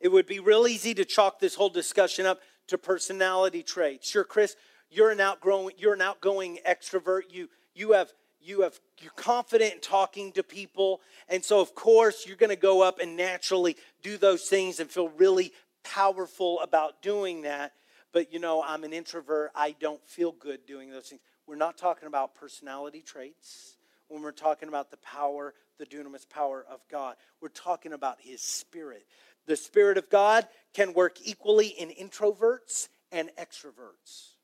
[0.00, 4.10] It would be real easy to chalk this whole discussion up to personality traits.
[4.10, 4.56] Sure, Chris,
[4.90, 7.22] you're an outgoing, you're an outgoing extrovert.
[7.30, 8.12] You you have
[8.44, 12.56] you have you're confident in talking to people, and so of course you're going to
[12.56, 15.52] go up and naturally do those things and feel really
[15.84, 17.72] powerful about doing that.
[18.12, 19.50] But you know, I'm an introvert.
[19.54, 21.20] I don't feel good doing those things.
[21.46, 23.76] We're not talking about personality traits
[24.08, 27.16] when we're talking about the power, the dunamis power of God.
[27.40, 29.06] We're talking about His Spirit.
[29.46, 34.34] The Spirit of God can work equally in introverts and extroverts.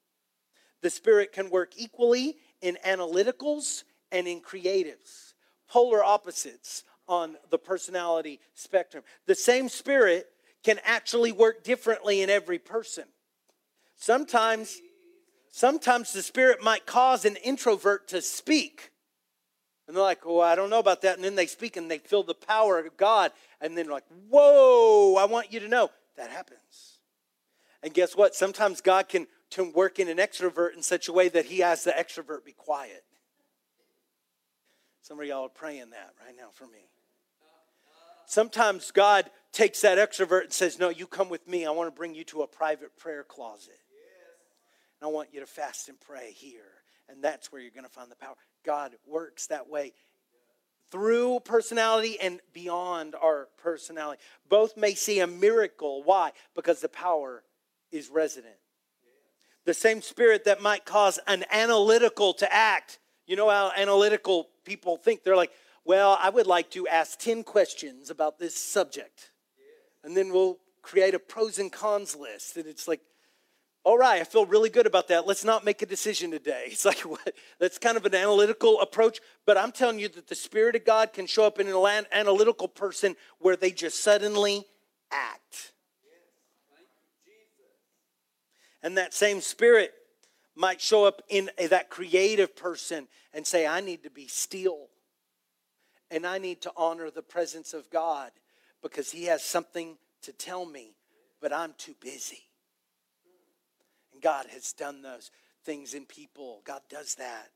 [0.81, 5.35] The Spirit can work equally in analyticals and in creatives,
[5.69, 9.03] polar opposites on the personality spectrum.
[9.27, 10.27] The same Spirit
[10.63, 13.05] can actually work differently in every person.
[13.97, 14.79] Sometimes,
[15.51, 18.93] sometimes the Spirit might cause an introvert to speak
[19.89, 21.17] and they're like, oh, I don't know about that.
[21.17, 23.33] And then they speak and they feel the power of God.
[23.59, 26.99] And then, like, whoa, I want you to know that happens.
[27.83, 28.35] And guess what?
[28.35, 31.85] Sometimes God can, can work in an extrovert in such a way that he has
[31.85, 33.03] the extrovert be quiet.
[35.09, 36.91] Some of y'all are praying that right now for me.
[38.27, 41.65] Sometimes God takes that extrovert and says, No, you come with me.
[41.65, 43.79] I want to bring you to a private prayer closet.
[45.01, 46.61] And I want you to fast and pray here.
[47.09, 48.35] And that's where you're going to find the power.
[48.67, 49.95] God works that way
[50.91, 54.21] through personality and beyond our personality.
[54.47, 56.03] Both may see a miracle.
[56.03, 56.33] Why?
[56.55, 57.45] Because the power
[57.91, 58.57] is resident.
[59.65, 62.99] The same spirit that might cause an analytical to act.
[63.29, 65.23] You know how analytical people think?
[65.23, 65.53] They're like,
[65.85, 69.31] well, I would like to ask 10 questions about this subject.
[70.03, 72.57] And then we'll create a pros and cons list.
[72.57, 73.03] And it's like,
[73.85, 75.27] all right, I feel really good about that.
[75.27, 76.65] Let's not make a decision today.
[76.73, 77.35] It's like, what?
[77.59, 79.21] That's kind of an analytical approach.
[79.45, 82.67] But I'm telling you that the Spirit of God can show up in an analytical
[82.67, 84.65] person where they just suddenly
[85.13, 85.73] act.
[88.83, 89.93] And that same Spirit
[90.59, 94.89] might show up in that creative person and say, I need to be still.
[96.11, 98.33] And I need to honor the presence of God
[98.83, 100.97] because He has something to tell me,
[101.41, 102.43] but I'm too busy.
[104.13, 105.31] And God has done those
[105.65, 106.63] things in people.
[106.65, 107.51] God does that.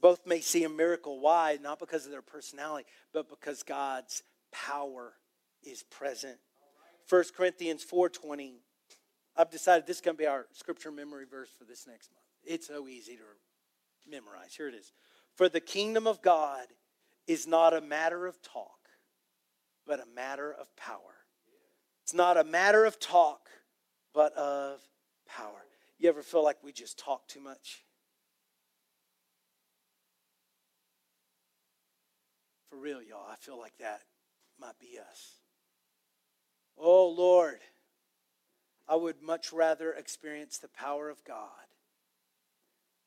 [0.00, 1.20] Both may see a miracle.
[1.20, 1.58] Why?
[1.62, 5.14] Not because of their personality, but because God's power
[5.62, 6.38] is present.
[7.08, 8.54] 1 Corinthians 4:20.
[9.36, 12.21] I've decided this is going to be our scripture memory verse for this next month.
[12.44, 14.54] It's so easy to memorize.
[14.54, 14.92] Here it is.
[15.36, 16.66] For the kingdom of God
[17.26, 18.88] is not a matter of talk,
[19.86, 21.24] but a matter of power.
[22.02, 23.48] It's not a matter of talk,
[24.12, 24.80] but of
[25.26, 25.64] power.
[25.98, 27.84] You ever feel like we just talk too much?
[32.68, 34.00] For real, y'all, I feel like that
[34.58, 35.36] might be us.
[36.76, 37.60] Oh, Lord,
[38.88, 41.48] I would much rather experience the power of God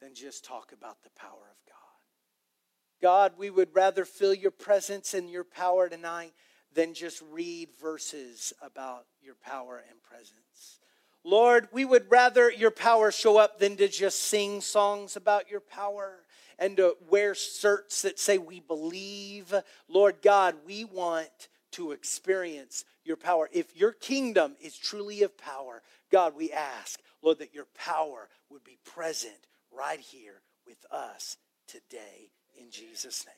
[0.06, 3.02] than just talk about the power of God.
[3.02, 6.32] God, we would rather feel your presence and your power tonight
[6.76, 10.80] than just read verses about your power and presence.
[11.24, 15.60] Lord, we would rather your power show up than to just sing songs about your
[15.60, 16.20] power
[16.60, 19.56] and to wear shirts that say we believe.
[19.90, 23.50] Lord God, we want to experience your power.
[23.52, 25.82] If your kingdom is truly of power,
[26.12, 29.48] God, we ask, Lord, that your power would be present
[29.78, 33.36] right here with us today in Jesus' name.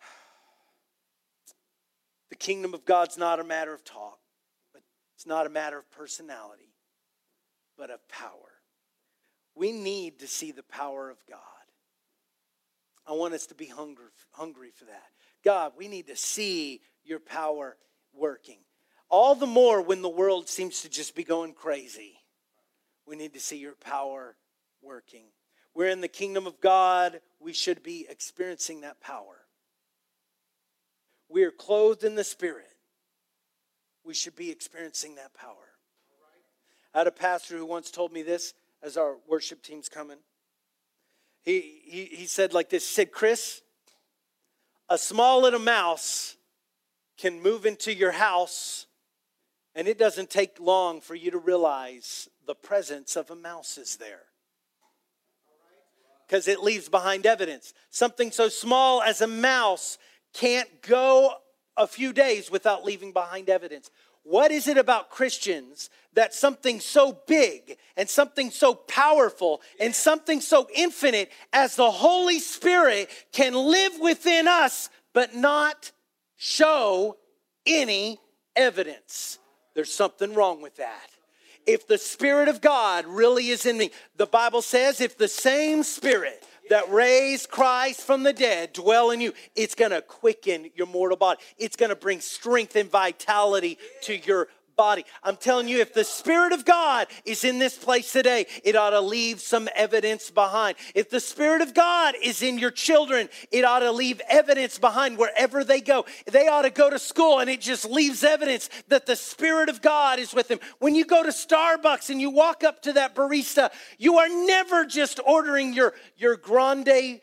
[2.30, 4.18] The kingdom of God's not a matter of talk.
[4.72, 4.82] But
[5.14, 6.74] it's not a matter of personality,
[7.78, 8.30] but of power.
[9.54, 11.38] We need to see the power of God.
[13.06, 15.10] I want us to be hungry, hungry for that.
[15.44, 17.76] God, we need to see your power
[18.12, 18.58] working.
[19.10, 22.16] All the more when the world seems to just be going crazy.
[23.06, 24.36] We need to see your power
[24.82, 25.24] working.
[25.74, 27.20] We're in the kingdom of God.
[27.40, 29.44] We should be experiencing that power.
[31.28, 32.74] We are clothed in the Spirit
[34.04, 35.72] we should be experiencing that power.
[36.94, 40.18] I had a pastor who once told me this as our worship team's coming.
[41.42, 43.62] He, he, he said like this, he said, Chris,
[44.88, 46.36] a small little mouse
[47.16, 48.86] can move into your house
[49.74, 53.96] and it doesn't take long for you to realize the presence of a mouse is
[53.96, 54.22] there
[56.26, 57.74] because it leaves behind evidence.
[57.90, 59.98] Something so small as a mouse
[60.32, 61.32] can't go
[61.76, 63.90] a few days without leaving behind evidence.
[64.22, 70.40] What is it about Christians that something so big and something so powerful and something
[70.40, 75.92] so infinite as the Holy Spirit can live within us but not
[76.36, 77.18] show
[77.66, 78.18] any
[78.56, 79.38] evidence?
[79.74, 81.10] There's something wrong with that
[81.66, 85.82] if the Spirit of God really is in me, the Bible says if the same
[85.82, 91.16] Spirit that raised Christ from the dead dwell in you, it's to quicken your mortal
[91.16, 91.40] body.
[91.58, 95.04] It's to bring strength and vitality to your body.
[95.22, 98.90] I'm telling you, if the Spirit of God is in this place today, it ought
[98.90, 100.76] to leave some evidence behind.
[100.94, 105.18] If the Spirit of God is in your children, it ought to leave evidence behind
[105.18, 106.04] wherever they go.
[106.30, 109.82] They ought to go to school and it just leaves evidence that the Spirit of
[109.82, 110.60] God is with them.
[110.78, 114.84] When you go to Starbucks and you walk up to that barista, you are never
[114.84, 117.20] just ordering your, your grande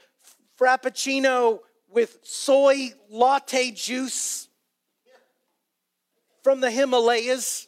[0.60, 4.48] frappuccino with soy latte juice
[6.44, 7.68] from the Himalayas.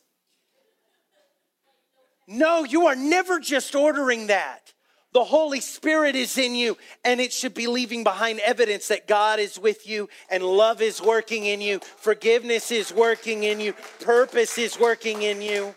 [2.28, 4.74] No, you are never just ordering that.
[5.13, 9.39] The Holy Spirit is in you, and it should be leaving behind evidence that God
[9.39, 14.57] is with you and love is working in you, forgiveness is working in you, purpose
[14.57, 15.76] is working in you.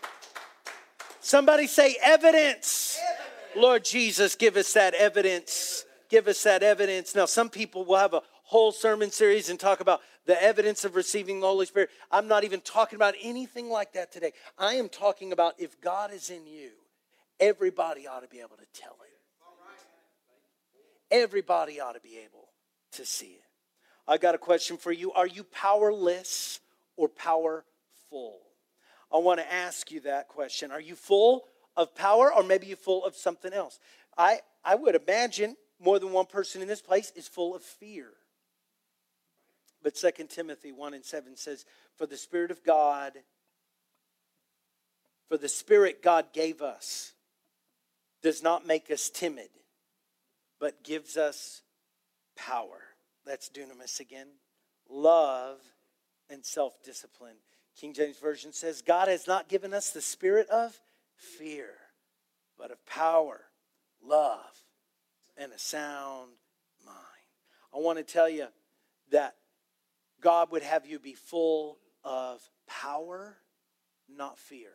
[1.19, 2.97] Somebody say, evidence.
[3.55, 5.85] Lord Jesus, give us that evidence.
[6.09, 7.13] Give us that evidence.
[7.13, 10.95] Now, some people will have a whole sermon series and talk about the evidence of
[10.95, 11.89] receiving the Holy Spirit.
[12.11, 14.33] I'm not even talking about anything like that today.
[14.57, 16.69] I am talking about if God is in you,
[17.39, 19.13] everybody ought to be able to tell it.
[21.09, 22.49] Everybody ought to be able
[22.91, 23.43] to see it.
[24.05, 25.13] I got a question for you.
[25.13, 26.59] Are you powerless
[26.97, 27.63] or powerful?
[29.11, 30.71] I want to ask you that question.
[30.71, 31.45] Are you full
[31.77, 33.79] of power or maybe you're full of something else?
[34.17, 38.09] I, I would imagine more than one person in this place is full of fear.
[39.83, 41.65] But 2 Timothy 1 and 7 says,
[41.95, 43.13] For the Spirit of God,
[45.27, 47.13] for the Spirit God gave us,
[48.21, 49.49] does not make us timid,
[50.59, 51.61] but gives us
[52.35, 52.81] power.
[53.25, 54.27] That's dunamis again.
[54.89, 55.59] Love
[56.29, 57.35] and self discipline.
[57.79, 60.79] King James Version says, God has not given us the spirit of
[61.15, 61.69] fear,
[62.57, 63.41] but of power,
[64.03, 64.63] love,
[65.37, 66.31] and a sound
[66.85, 66.97] mind.
[67.73, 68.47] I want to tell you
[69.11, 69.35] that
[70.21, 73.37] God would have you be full of power,
[74.09, 74.71] not fear.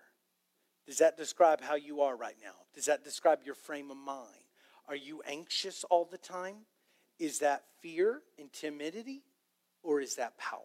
[0.86, 2.54] Does that describe how you are right now?
[2.74, 4.28] Does that describe your frame of mind?
[4.88, 6.66] Are you anxious all the time?
[7.18, 9.22] Is that fear and timidity,
[9.82, 10.60] or is that power?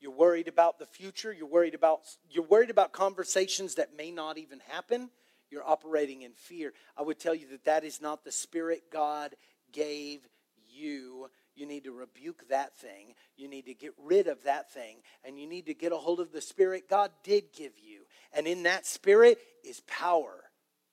[0.00, 1.32] You're worried about the future.
[1.32, 5.10] You're worried about you're worried about conversations that may not even happen.
[5.50, 6.72] You're operating in fear.
[6.96, 9.34] I would tell you that that is not the spirit God
[9.72, 10.26] gave
[10.70, 13.14] you you need to rebuke that thing.
[13.36, 14.98] You need to get rid of that thing.
[15.24, 18.02] And you need to get a hold of the Spirit God did give you.
[18.32, 20.44] And in that Spirit is power,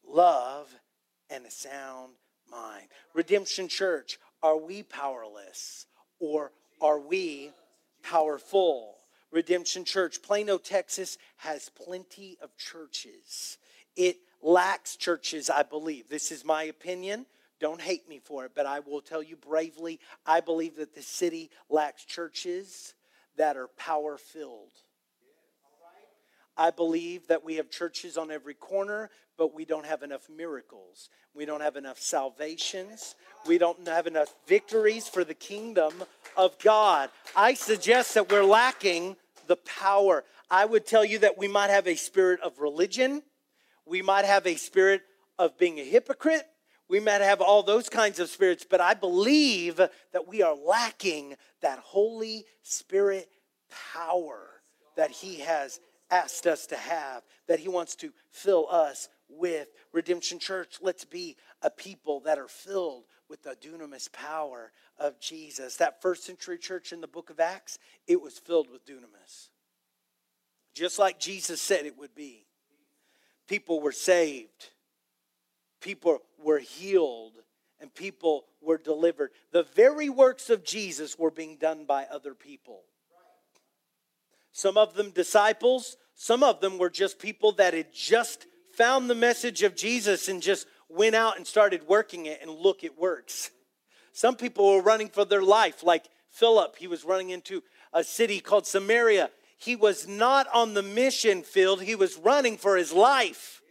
[0.08, 0.74] love,
[1.30, 2.14] and a sound
[2.50, 2.88] mind.
[3.14, 5.86] Redemption Church, are we powerless
[6.20, 6.52] or
[6.82, 7.52] are we
[8.04, 8.96] powerful?
[9.32, 13.58] Redemption Church, Plano, Texas has plenty of churches.
[13.96, 16.10] It lacks churches, I believe.
[16.10, 17.26] This is my opinion.
[17.62, 21.04] Don't hate me for it, but I will tell you bravely I believe that the
[21.04, 22.96] city lacks churches
[23.38, 24.74] that are power filled.
[26.58, 31.10] I believe that we have churches on every corner, but we don't have enough miracles.
[31.36, 33.16] We don't have enough salvations.
[33.46, 35.94] We don't have enough victories for the kingdom
[36.36, 37.12] of God.
[37.36, 40.24] I suggest that we're lacking the power.
[40.50, 43.22] I would tell you that we might have a spirit of religion,
[43.86, 45.04] we might have a spirit
[45.38, 46.46] of being a hypocrite,
[46.92, 51.36] we might have all those kinds of spirits, but I believe that we are lacking
[51.62, 53.30] that Holy Spirit
[53.94, 54.50] power
[54.98, 55.80] that He has
[56.12, 59.70] asked us to have, that He wants to fill us with.
[59.94, 65.78] Redemption Church, let's be a people that are filled with the dunamis power of Jesus.
[65.78, 69.48] That first century church in the book of Acts, it was filled with dunamis.
[70.74, 72.48] Just like Jesus said it would be.
[73.48, 74.71] People were saved
[75.82, 77.34] people were healed
[77.80, 79.32] and people were delivered.
[79.52, 82.84] The very works of Jesus were being done by other people.
[84.54, 89.16] Some of them disciples, Some of them were just people that had just found the
[89.16, 93.50] message of Jesus and just went out and started working it, and look, it works.
[94.14, 96.76] Some people were running for their life, like Philip.
[96.78, 97.64] He was running into
[97.94, 99.32] a city called Samaria.
[99.58, 103.62] He was not on the mission field, he was running for his life.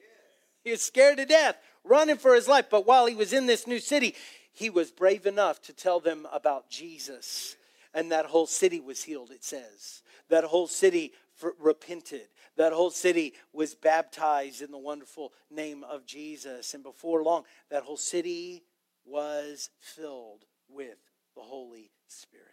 [0.65, 2.67] He was scared to death, running for his life.
[2.71, 4.15] But while he was in this new city,
[4.53, 7.57] he was brave enough to tell them about Jesus.
[7.95, 10.03] And that whole city was healed, it says.
[10.29, 11.13] That whole city
[11.59, 12.29] repented.
[12.57, 16.75] That whole city was baptized in the wonderful name of Jesus.
[16.75, 18.63] And before long, that whole city
[19.05, 20.99] was filled with
[21.35, 22.47] the Holy Spirit.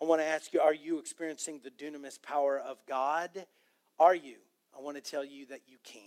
[0.00, 3.46] I want to ask you are you experiencing the dunamis power of God?
[3.98, 4.36] Are you?
[4.76, 6.00] I want to tell you that you can.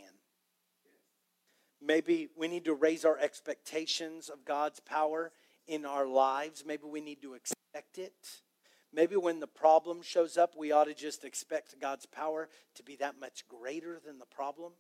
[1.86, 5.32] Maybe we need to raise our expectations of God's power
[5.68, 6.64] in our lives.
[6.66, 8.42] Maybe we need to expect it.
[8.94, 12.96] Maybe when the problem shows up, we ought to just expect God's power to be
[12.98, 14.74] that much greater than the problem.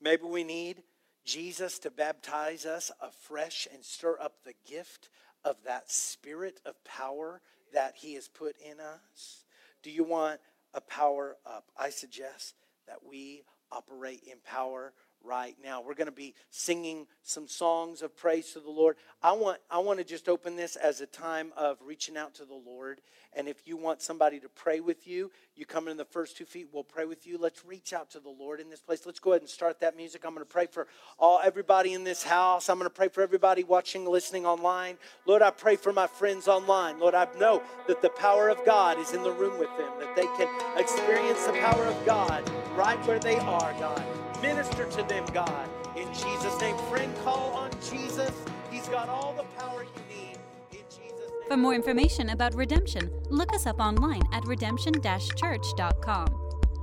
[0.00, 0.82] Maybe we need
[1.24, 5.10] Jesus to baptize us afresh and stir up the gift
[5.44, 7.42] of that spirit of power
[7.74, 9.44] that He has put in us.
[9.82, 10.40] Do you want
[10.72, 11.66] a power up?
[11.78, 12.54] I suggest
[12.86, 14.94] that we operate in power
[15.24, 15.82] right now.
[15.82, 18.96] We're going to be singing some songs of praise to the Lord.
[19.22, 22.44] I want I want to just open this as a time of reaching out to
[22.44, 23.00] the Lord.
[23.32, 26.44] And if you want somebody to pray with you, you come in the first two
[26.44, 27.38] feet, we'll pray with you.
[27.38, 29.06] Let's reach out to the Lord in this place.
[29.06, 30.24] Let's go ahead and start that music.
[30.24, 32.68] I'm going to pray for all everybody in this house.
[32.68, 34.98] I'm going to pray for everybody watching, listening online.
[35.26, 36.98] Lord, I pray for my friends online.
[36.98, 40.16] Lord, I know that the power of God is in the room with them, that
[40.16, 44.19] they can experience the power of God right where they are, God.
[44.42, 45.68] Minister to them, God.
[45.96, 48.32] In Jesus' name, friend, call on Jesus.
[48.70, 50.38] He's got all the power you need.
[50.72, 51.48] In Jesus' name.
[51.48, 54.94] For more information about redemption, look us up online at redemption
[55.36, 56.26] church.com.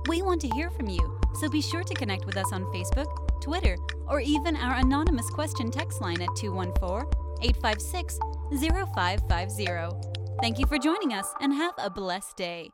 [0.08, 3.40] We want to hear from you, so be sure to connect with us on Facebook,
[3.42, 7.10] Twitter, or even our anonymous question text line at 214
[7.42, 8.18] 856
[8.94, 10.08] 0550.
[10.40, 12.70] Thank you for joining us and have a blessed day.